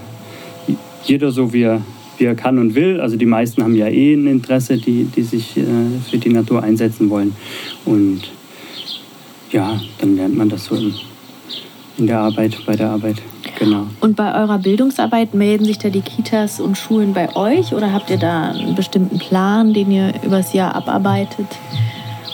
jeder 1.04 1.30
so 1.30 1.52
wie 1.52 1.62
er, 1.62 1.82
wie 2.18 2.24
er 2.24 2.34
kann 2.34 2.58
und 2.58 2.74
will. 2.74 3.00
Also 3.00 3.16
die 3.16 3.26
meisten 3.26 3.62
haben 3.62 3.74
ja 3.74 3.88
eh 3.88 4.14
ein 4.14 4.26
Interesse, 4.26 4.76
die, 4.76 5.04
die 5.04 5.22
sich 5.22 5.56
äh, 5.56 5.64
für 6.10 6.18
die 6.18 6.30
Natur 6.30 6.62
einsetzen 6.62 7.10
wollen. 7.10 7.34
Und 7.84 8.22
ja, 9.50 9.80
dann 9.98 10.16
lernt 10.16 10.36
man 10.36 10.48
das 10.48 10.66
so 10.66 10.74
in, 10.74 10.94
in 11.98 12.06
der 12.06 12.20
Arbeit, 12.20 12.56
bei 12.66 12.76
der 12.76 12.90
Arbeit. 12.90 13.16
Genau. 13.58 13.86
Und 14.00 14.16
bei 14.16 14.40
eurer 14.40 14.58
Bildungsarbeit 14.58 15.34
melden 15.34 15.64
sich 15.64 15.78
da 15.78 15.88
die 15.88 16.00
Kitas 16.00 16.60
und 16.60 16.78
Schulen 16.78 17.12
bei 17.12 17.34
euch 17.34 17.72
oder 17.74 17.92
habt 17.92 18.10
ihr 18.10 18.18
da 18.18 18.50
einen 18.50 18.74
bestimmten 18.74 19.18
Plan, 19.18 19.74
den 19.74 19.90
ihr 19.90 20.12
übers 20.24 20.52
Jahr 20.52 20.74
abarbeitet? 20.74 21.46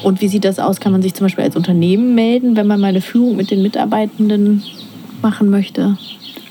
Und 0.03 0.21
wie 0.21 0.29
sieht 0.29 0.45
das 0.45 0.59
aus? 0.59 0.81
Kann 0.81 0.93
man 0.93 1.01
sich 1.01 1.15
zum 1.15 1.25
Beispiel 1.25 1.45
als 1.45 1.57
Unternehmen 1.57 2.15
melden, 2.15 2.57
wenn 2.57 2.67
man 2.67 2.79
mal 2.79 2.89
eine 2.89 3.01
Führung 3.01 3.37
mit 3.37 3.51
den 3.51 3.63
Mitarbeitenden 3.63 4.63
machen 5.23 5.49
möchte? 5.49 5.97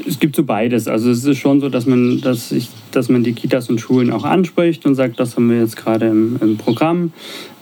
Es 0.06 0.20
gibt 0.20 0.36
so 0.36 0.44
beides. 0.44 0.88
Also 0.88 1.12
es 1.12 1.24
ist 1.24 1.38
schon 1.38 1.62
so, 1.62 1.70
dass 1.70 1.86
man, 1.86 2.20
dass 2.22 2.52
ich, 2.52 2.70
dass 2.92 3.10
man 3.10 3.24
die 3.24 3.34
Kitas 3.34 3.70
und 3.70 3.80
Schulen 3.80 4.12
auch 4.12 4.24
anspricht 4.24 4.86
und 4.86 4.96
sagt, 4.96 5.20
das 5.20 5.36
haben 5.36 5.50
wir 5.50 5.60
jetzt 5.60 5.78
gerade 5.78 6.08
im, 6.08 6.38
im 6.42 6.58
Programm. 6.58 7.14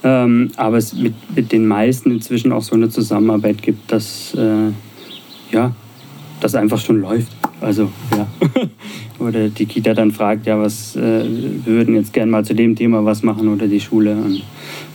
Ähm, 0.04 0.52
aber 0.56 0.78
es 0.78 0.94
mit, 0.94 1.14
mit 1.36 1.52
den 1.52 1.68
meisten 1.68 2.10
inzwischen 2.10 2.52
auch 2.52 2.64
so 2.64 2.74
eine 2.74 2.90
Zusammenarbeit 2.90 3.62
gibt, 3.62 3.92
dass 3.92 4.34
äh, 4.34 4.72
ja, 5.52 5.74
das 6.40 6.56
einfach 6.56 6.80
schon 6.80 7.02
läuft. 7.02 7.32
Also 7.62 7.92
ja. 8.16 8.28
oder 9.20 9.50
die 9.50 9.66
Kita 9.66 9.94
dann 9.94 10.12
fragt, 10.12 10.48
ja, 10.48 10.60
was 10.60 10.96
äh, 10.96 11.00
wir 11.00 11.66
würden 11.66 11.96
jetzt 11.96 12.12
gerne 12.12 12.32
mal 12.32 12.44
zu 12.44 12.56
dem 12.56 12.76
Thema 12.76 13.06
was 13.06 13.22
machen 13.22 13.48
oder 13.48 13.68
die 13.68 13.80
Schule. 13.80 14.16
Und, 14.16 14.42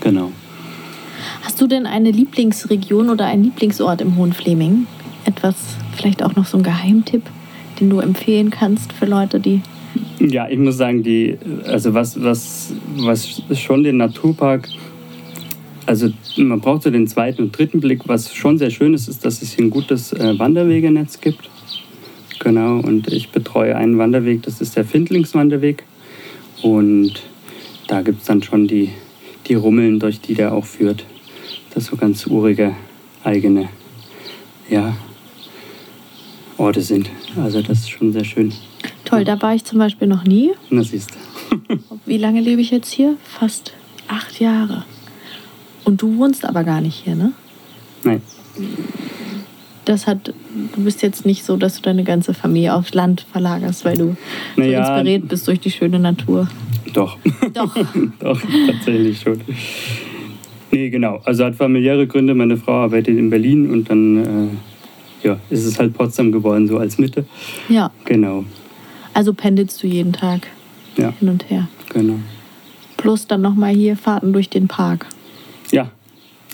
genau. 0.00 0.32
Hast 1.42 1.60
du 1.60 1.66
denn 1.68 1.86
eine 1.86 2.10
Lieblingsregion 2.10 3.08
oder 3.08 3.26
einen 3.26 3.44
Lieblingsort 3.44 4.00
im 4.00 4.16
Hohenfleming? 4.16 4.86
Etwas, 5.24 5.54
vielleicht 5.96 6.22
auch 6.22 6.34
noch 6.34 6.44
so 6.44 6.58
ein 6.58 6.62
Geheimtipp, 6.62 7.22
den 7.80 7.88
du 7.88 8.00
empfehlen 8.00 8.50
kannst 8.50 8.92
für 8.92 9.06
Leute, 9.06 9.40
die. 9.40 9.62
Ja, 10.18 10.48
ich 10.48 10.58
muss 10.58 10.76
sagen, 10.76 11.02
die, 11.02 11.38
also 11.66 11.94
was, 11.94 12.22
was, 12.22 12.74
was 12.96 13.32
schon 13.60 13.84
den 13.84 13.96
Naturpark, 13.96 14.68
also 15.86 16.10
man 16.36 16.60
braucht 16.60 16.82
so 16.82 16.90
den 16.90 17.06
zweiten 17.06 17.42
und 17.42 17.56
dritten 17.56 17.80
Blick. 17.80 18.02
Was 18.06 18.34
schon 18.34 18.58
sehr 18.58 18.70
schön 18.70 18.94
ist, 18.94 19.08
ist, 19.08 19.24
dass 19.24 19.40
es 19.42 19.52
hier 19.52 19.64
ein 19.64 19.70
gutes 19.70 20.12
äh, 20.12 20.38
Wanderwegenetz 20.38 21.20
gibt. 21.20 21.48
Genau, 22.40 22.80
und 22.80 23.08
ich 23.08 23.30
betreue 23.30 23.76
einen 23.76 23.98
Wanderweg, 23.98 24.42
das 24.42 24.60
ist 24.60 24.76
der 24.76 24.84
Findlingswanderweg. 24.84 25.84
Und 26.62 27.22
da 27.86 28.02
gibt 28.02 28.20
es 28.20 28.26
dann 28.26 28.42
schon 28.42 28.68
die, 28.68 28.90
die 29.46 29.54
Rummeln, 29.54 29.98
durch 30.00 30.20
die 30.20 30.34
der 30.34 30.52
auch 30.52 30.64
führt. 30.64 31.04
Das 31.74 31.86
so 31.86 31.96
ganz 31.96 32.26
urige, 32.26 32.74
eigene, 33.24 33.68
ja, 34.68 34.96
Orte 36.58 36.82
sind. 36.82 37.10
Also 37.36 37.62
das 37.62 37.80
ist 37.80 37.90
schon 37.90 38.12
sehr 38.12 38.24
schön. 38.24 38.52
Toll, 39.04 39.24
da 39.24 39.40
war 39.40 39.54
ich 39.54 39.64
zum 39.64 39.78
Beispiel 39.78 40.08
noch 40.08 40.24
nie. 40.24 40.52
Na 40.70 40.82
siehst 40.82 41.10
du. 41.10 41.78
Wie 42.06 42.18
lange 42.18 42.40
lebe 42.40 42.60
ich 42.60 42.70
jetzt 42.70 42.92
hier? 42.92 43.16
Fast 43.24 43.72
acht 44.08 44.40
Jahre. 44.40 44.84
Und 45.86 46.02
du 46.02 46.16
wohnst 46.18 46.44
aber 46.44 46.64
gar 46.64 46.80
nicht 46.80 47.04
hier, 47.04 47.14
ne? 47.14 47.32
Nein. 48.02 48.20
Das 49.84 50.08
hat, 50.08 50.34
du 50.74 50.82
bist 50.84 51.00
jetzt 51.02 51.24
nicht 51.24 51.44
so, 51.44 51.56
dass 51.56 51.76
du 51.76 51.82
deine 51.82 52.02
ganze 52.02 52.34
Familie 52.34 52.74
aufs 52.74 52.92
Land 52.92 53.24
verlagerst, 53.30 53.84
weil 53.84 53.96
du 53.96 54.16
Naja. 54.56 54.84
so 54.84 54.92
inspiriert 54.94 55.28
bist 55.28 55.46
durch 55.46 55.60
die 55.60 55.70
schöne 55.70 56.00
Natur. 56.00 56.48
Doch. 56.92 57.16
Doch. 57.54 57.72
Doch, 58.20 58.40
tatsächlich 58.66 59.20
schon. 59.20 59.40
Nee, 60.72 60.90
genau. 60.90 61.20
Also 61.24 61.44
hat 61.44 61.54
familiäre 61.54 62.06
Gründe. 62.08 62.34
Meine 62.34 62.56
Frau 62.56 62.72
arbeitet 62.72 63.16
in 63.16 63.30
Berlin 63.30 63.70
und 63.70 63.88
dann 63.88 64.50
äh, 65.22 65.26
ja, 65.28 65.38
ist 65.50 65.64
es 65.66 65.78
halt 65.78 65.94
Potsdam 65.94 66.32
geworden, 66.32 66.66
so 66.66 66.78
als 66.78 66.98
Mitte. 66.98 67.24
Ja, 67.68 67.92
Genau. 68.06 68.44
also 69.14 69.32
pendelst 69.32 69.80
du 69.82 69.86
jeden 69.86 70.12
Tag 70.12 70.48
Ja, 70.96 71.12
hin 71.20 71.28
und 71.28 71.48
her. 71.48 71.68
genau. 71.94 72.16
Plus 72.96 73.28
dann 73.28 73.42
nochmal 73.42 73.72
hier 73.72 73.96
Fahrten 73.96 74.32
durch 74.32 74.48
den 74.50 74.66
Park. 74.66 75.06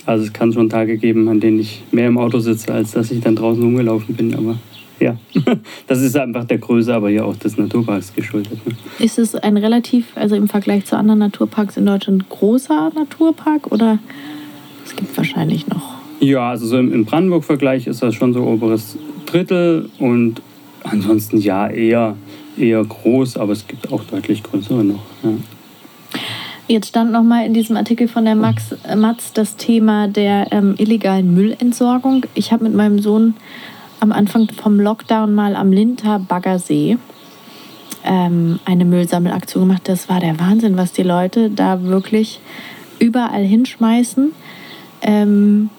Also 0.05 0.25
es 0.25 0.33
kann 0.33 0.53
schon 0.53 0.69
Tage 0.69 0.97
geben, 0.97 1.29
an 1.29 1.41
denen 1.41 1.61
ich 1.61 1.83
mehr 1.93 2.09
im 2.09 2.19
Auto 2.19 2.39
sitze, 2.41 2.73
als 2.73 2.93
dass 2.93 3.11
ich 3.11 3.21
dann 3.21 3.37
draußen 3.37 3.63
rumgelaufen 3.63 4.15
bin. 4.15 4.35
Aber 4.35 4.57
ja, 4.99 5.17
das 5.87 6.01
ist 6.01 6.17
einfach 6.17 6.45
der 6.45 6.59
Größe, 6.59 6.95
aber 6.95 7.11
ja 7.11 7.25
auch 7.25 7.37
des 7.37 7.57
Naturparks 7.57 8.15
geschuldet. 8.15 8.65
Ne? 8.67 8.75
Ist 8.99 9.19
es 9.19 9.35
ein 9.35 9.57
relativ, 9.57 10.07
also 10.17 10.35
im 10.35 10.49
Vergleich 10.49 10.85
zu 10.87 10.97
anderen 10.97 11.21
Naturparks 11.21 11.77
in 11.77 11.87
Deutschland, 11.87 12.29
großer 12.29 12.93
Naturpark 12.95 13.71
oder 13.71 13.99
es 14.85 14.97
gibt 14.97 15.17
wahrscheinlich 15.17 15.67
noch? 15.69 15.95
Ja, 16.21 16.51
also 16.51 16.67
so 16.67 16.79
im, 16.79 16.93
im 16.93 17.05
Brandenburg-Vergleich 17.05 17.87
ist 17.87 18.03
das 18.03 18.15
schon 18.15 18.33
so 18.33 18.43
oberes 18.45 18.97
Drittel 19.27 19.91
und 19.99 20.41
ansonsten 20.85 21.39
ja 21.39 21.69
eher, 21.69 22.17
eher 22.57 22.85
groß, 22.85 23.37
aber 23.37 23.53
es 23.53 23.67
gibt 23.67 23.93
auch 23.93 24.05
deutlich 24.05 24.43
größere 24.43 24.85
noch. 24.85 25.03
Ja. 25.23 25.31
Jetzt 26.69 26.89
stand 26.89 27.11
nochmal 27.11 27.45
in 27.45 27.55
diesem 27.55 27.77
Artikel 27.77 28.07
von 28.07 28.25
der 28.25 28.37
Max, 28.37 28.73
äh, 28.85 28.95
Matz 28.95 29.33
das 29.33 29.57
Thema 29.57 30.07
der 30.09 30.53
ähm, 30.53 30.75
illegalen 30.79 31.35
Müllentsorgung. 31.35 32.25
Ich 32.35 32.53
habe 32.53 32.65
mit 32.65 32.75
meinem 32.75 33.01
Sohn 33.01 33.35
am 34.01 34.13
Anfang 34.13 34.49
vom 34.51 34.79
Lockdown 34.79 35.35
mal 35.35 35.57
am 35.57 35.73
Linter 35.73 36.19
Baggersee 36.21 36.99
ähm, 38.05 38.61
eine 38.65 38.85
Müllsammelaktion 38.85 39.69
gemacht. 39.69 39.83
Das 39.85 40.09
war 40.09 40.21
der 40.21 40.39
Wahnsinn, 40.39 40.77
was 40.77 40.93
die 40.93 41.03
Leute 41.03 41.51
da 41.51 41.83
wirklich 41.83 42.41
überall 42.99 43.45
hinschmeißen. 43.45 44.33
Ähm, 45.03 45.71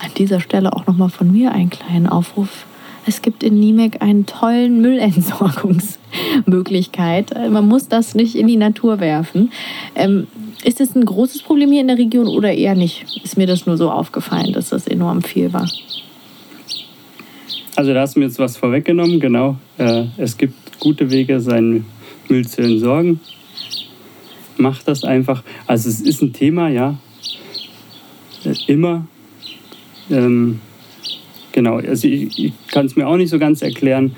an 0.00 0.10
dieser 0.16 0.40
Stelle 0.40 0.72
auch 0.72 0.86
nochmal 0.86 1.10
von 1.10 1.30
mir 1.30 1.52
einen 1.52 1.70
kleinen 1.70 2.06
Aufruf. 2.06 2.66
Es 3.06 3.22
gibt 3.22 3.42
in 3.42 3.58
Niemek 3.58 4.00
einen 4.00 4.26
tollen 4.26 4.80
Müllentsorgungsmöglichkeit. 4.80 7.34
Man 7.50 7.66
muss 7.66 7.88
das 7.88 8.14
nicht 8.14 8.36
in 8.36 8.46
die 8.46 8.56
Natur 8.56 9.00
werfen. 9.00 9.50
Ähm, 9.94 10.28
ist 10.64 10.80
es 10.80 10.94
ein 10.94 11.04
großes 11.04 11.42
Problem 11.42 11.72
hier 11.72 11.80
in 11.80 11.88
der 11.88 11.98
Region 11.98 12.28
oder 12.28 12.52
eher 12.52 12.76
nicht? 12.76 13.04
Ist 13.24 13.36
mir 13.36 13.48
das 13.48 13.66
nur 13.66 13.76
so 13.76 13.90
aufgefallen, 13.90 14.52
dass 14.52 14.68
das 14.68 14.86
enorm 14.86 15.22
viel 15.22 15.52
war. 15.52 15.68
Also 17.74 17.94
da 17.94 18.02
hast 18.02 18.14
du 18.14 18.20
mir 18.20 18.26
jetzt 18.26 18.38
was 18.38 18.56
vorweggenommen, 18.56 19.18
genau. 19.18 19.56
Äh, 19.78 20.04
es 20.18 20.36
gibt 20.36 20.78
gute 20.78 21.10
Wege, 21.10 21.40
seinen 21.40 21.86
Müll 22.28 22.46
zu 22.46 22.62
entsorgen. 22.62 23.18
Macht 24.56 24.86
das 24.86 25.02
einfach. 25.02 25.42
Also 25.66 25.88
es 25.88 26.00
ist 26.00 26.22
ein 26.22 26.32
Thema, 26.32 26.68
ja. 26.68 26.96
Äh, 28.44 28.54
Immer. 28.66 29.06
Ähm, 30.10 30.60
genau, 31.52 31.76
also 31.76 32.08
ich, 32.08 32.38
ich 32.38 32.52
kann 32.68 32.86
es 32.86 32.96
mir 32.96 33.06
auch 33.06 33.16
nicht 33.16 33.30
so 33.30 33.38
ganz 33.38 33.62
erklären, 33.62 34.14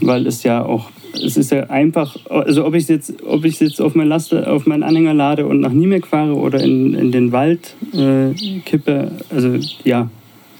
weil 0.00 0.26
es 0.26 0.42
ja 0.42 0.64
auch, 0.64 0.90
es 1.14 1.36
ist 1.36 1.50
ja 1.50 1.64
einfach, 1.70 2.16
also 2.28 2.66
ob 2.66 2.74
ich 2.74 2.84
es 2.84 2.88
jetzt, 2.88 3.22
ob 3.24 3.44
ich 3.44 3.60
jetzt 3.60 3.80
auf, 3.80 3.94
mein 3.94 4.08
Laster, 4.08 4.52
auf 4.52 4.66
meinen 4.66 4.82
Anhänger 4.82 5.14
lade 5.14 5.46
und 5.46 5.60
nach 5.60 5.72
Niemek 5.72 6.06
fahre 6.06 6.34
oder 6.34 6.60
in, 6.60 6.94
in 6.94 7.12
den 7.12 7.32
Wald 7.32 7.74
äh, 7.94 8.32
kippe, 8.64 9.12
also 9.30 9.56
ja, 9.84 10.10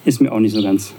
ist 0.04 0.20
mir 0.20 0.32
auch 0.32 0.40
nicht 0.40 0.54
so 0.54 0.62
ganz 0.62 0.94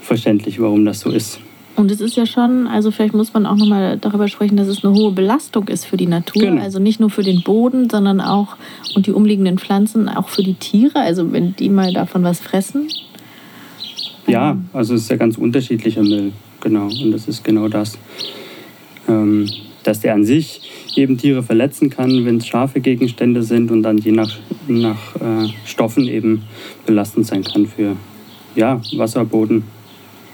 verständlich, 0.00 0.60
warum 0.60 0.84
das 0.84 1.00
so 1.00 1.10
ist. 1.10 1.40
Und 1.76 1.90
es 1.90 2.00
ist 2.00 2.16
ja 2.16 2.24
schon, 2.24 2.66
also 2.66 2.90
vielleicht 2.90 3.12
muss 3.12 3.34
man 3.34 3.44
auch 3.44 3.56
nochmal 3.56 3.98
darüber 3.98 4.28
sprechen, 4.28 4.56
dass 4.56 4.66
es 4.66 4.82
eine 4.82 4.94
hohe 4.94 5.12
Belastung 5.12 5.68
ist 5.68 5.84
für 5.84 5.98
die 5.98 6.06
Natur. 6.06 6.42
Genau. 6.42 6.62
Also 6.62 6.78
nicht 6.78 7.00
nur 7.00 7.10
für 7.10 7.22
den 7.22 7.42
Boden, 7.42 7.90
sondern 7.90 8.22
auch 8.22 8.56
und 8.94 9.06
die 9.06 9.12
umliegenden 9.12 9.58
Pflanzen, 9.58 10.08
auch 10.08 10.30
für 10.30 10.42
die 10.42 10.54
Tiere. 10.54 10.98
Also 10.98 11.32
wenn 11.32 11.54
die 11.54 11.68
mal 11.68 11.92
davon 11.92 12.24
was 12.24 12.40
fressen. 12.40 12.88
Ja, 14.26 14.56
also 14.72 14.94
es 14.94 15.02
ist 15.02 15.10
ja 15.10 15.16
ganz 15.16 15.38
unterschiedlicher 15.38 16.02
Müll, 16.02 16.32
genau. 16.60 16.86
Und 16.86 17.12
das 17.12 17.28
ist 17.28 17.44
genau 17.44 17.68
das. 17.68 17.98
Ähm, 19.08 19.46
dass 19.84 20.00
der 20.00 20.14
an 20.14 20.24
sich 20.24 20.60
eben 20.96 21.16
Tiere 21.16 21.42
verletzen 21.42 21.90
kann, 21.90 22.24
wenn 22.24 22.38
es 22.38 22.46
scharfe 22.46 22.80
Gegenstände 22.80 23.42
sind 23.42 23.70
und 23.70 23.82
dann 23.84 23.98
je 23.98 24.10
nach, 24.10 24.34
nach 24.66 25.14
äh, 25.16 25.48
Stoffen 25.64 26.08
eben 26.08 26.42
belastend 26.84 27.26
sein 27.26 27.44
kann 27.44 27.66
für 27.66 27.96
ja, 28.56 28.80
Wasser, 28.96 29.24
Boden 29.24 29.62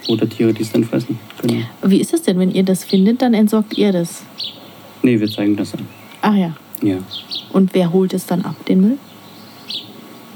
oder 0.08 0.28
Tiere, 0.28 0.54
die 0.54 0.62
es 0.62 0.72
dann 0.72 0.84
fressen. 0.84 1.18
Genau. 1.42 1.62
Wie 1.84 2.00
ist 2.00 2.14
es 2.14 2.22
denn, 2.22 2.38
wenn 2.38 2.50
ihr 2.50 2.62
das 2.62 2.84
findet, 2.84 3.20
dann 3.20 3.34
entsorgt 3.34 3.76
ihr 3.76 3.92
das? 3.92 4.24
Nee, 5.02 5.20
wir 5.20 5.28
zeigen 5.30 5.56
das 5.56 5.74
an. 5.74 5.86
Ach 6.22 6.34
ja. 6.34 6.56
Ja. 6.82 6.98
Und 7.52 7.74
wer 7.74 7.92
holt 7.92 8.14
es 8.14 8.26
dann 8.26 8.42
ab, 8.42 8.56
den 8.66 8.80
Müll? 8.80 8.98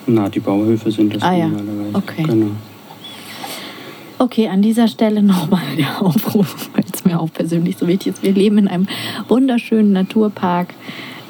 Na, 0.07 0.29
die 0.29 0.41
Bauhöfe 0.41 0.91
sind 0.91 1.15
das 1.15 1.23
Ah 1.23 1.35
ja, 1.37 1.49
normalerweise. 1.49 1.97
okay. 1.97 2.23
Genau. 2.23 2.51
Okay, 4.19 4.49
an 4.49 4.63
dieser 4.63 4.89
Stelle 4.89 5.23
nochmal 5.23 5.63
der 5.77 6.03
Aufruf, 6.03 6.71
weil 6.75 6.85
es 6.93 7.05
mir 7.05 7.21
auch 7.21 7.33
persönlich 7.33 7.77
so 7.77 7.87
wichtig 7.87 8.15
ist. 8.15 8.23
Wir 8.23 8.33
leben 8.33 8.59
in 8.59 8.69
einem 8.69 8.87
wunderschönen 9.29 9.93
Naturpark. 9.93 10.75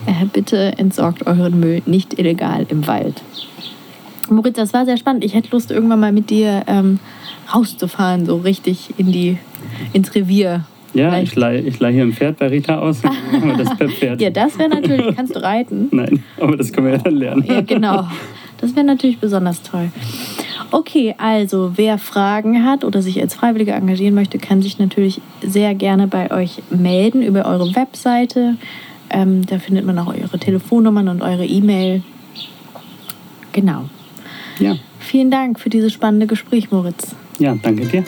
Äh, 0.07 0.25
bitte 0.33 0.79
entsorgt 0.79 1.27
euren 1.27 1.59
Müll 1.59 1.83
nicht 1.87 2.19
illegal 2.19 2.65
im 2.69 2.87
Wald. 2.87 3.23
Moritz, 4.31 4.57
das 4.57 4.73
war 4.73 4.85
sehr 4.85 4.97
spannend. 4.97 5.25
Ich 5.25 5.35
hätte 5.35 5.49
Lust, 5.53 5.71
irgendwann 5.71 6.01
mal 6.01 6.13
mit 6.13 6.31
dir 6.31 6.63
ähm, 6.67 6.99
rauszufahren, 7.53 8.27
so 8.27 8.37
richtig 8.37 8.95
in 8.99 9.11
die, 9.13 9.39
ins 9.93 10.15
Revier. 10.15 10.65
Ja, 10.95 11.11
Vielleicht- 11.11 11.33
ich 11.33 11.37
leihe 11.37 11.61
ich 11.61 11.81
leih 11.81 11.93
hier 11.93 12.03
ein 12.05 12.13
Pferd 12.13 12.39
bei 12.39 12.49
Rita 12.49 12.79
aus. 12.79 13.03
Das 13.03 13.93
Pferd. 13.95 14.21
Ja, 14.21 14.31
das 14.31 14.59
wäre 14.59 14.69
natürlich, 14.69 15.15
kannst 15.17 15.35
du 15.35 15.43
reiten? 15.43 15.89
Nein, 15.93 16.23
aber 16.41 16.57
das 16.57 16.73
können 16.73 16.87
wir 16.87 16.95
ja 16.95 17.03
dann 17.03 17.17
lernen. 17.17 17.45
Ja, 17.47 17.61
genau. 17.61 18.09
Das 18.59 18.75
wäre 18.75 18.87
natürlich 18.87 19.19
besonders 19.19 19.61
toll. 19.63 19.91
Okay, 20.71 21.15
also 21.19 21.73
wer 21.77 21.99
Fragen 21.99 22.65
hat 22.65 22.85
oder 22.85 23.03
sich 23.03 23.21
als 23.21 23.35
Freiwilliger 23.35 23.75
engagieren 23.75 24.15
möchte, 24.15 24.39
kann 24.39 24.63
sich 24.63 24.79
natürlich 24.79 25.21
sehr 25.43 25.75
gerne 25.75 26.07
bei 26.07 26.31
euch 26.31 26.63
melden 26.71 27.23
über 27.23 27.47
eure 27.47 27.75
Webseite. 27.75 28.57
Ähm, 29.11 29.47
da 29.47 29.59
findet 29.59 29.85
man 29.87 29.99
auch 29.99 30.09
eure 30.13 30.39
Telefonnummern 30.39 31.09
und 31.09 31.23
eure 31.23 31.47
E-Mail. 31.47 32.03
Genau. 33.53 33.85
Ja, 34.59 34.77
Vielen 35.07 35.31
Dank 35.31 35.61
für 35.61 35.71
dieses 35.71 35.93
spannende 35.93 36.27
Gespräch, 36.27 36.73
Moritz. 36.73 37.15
ja 37.39 37.55
danke 37.63 37.87
dir. 37.87 38.05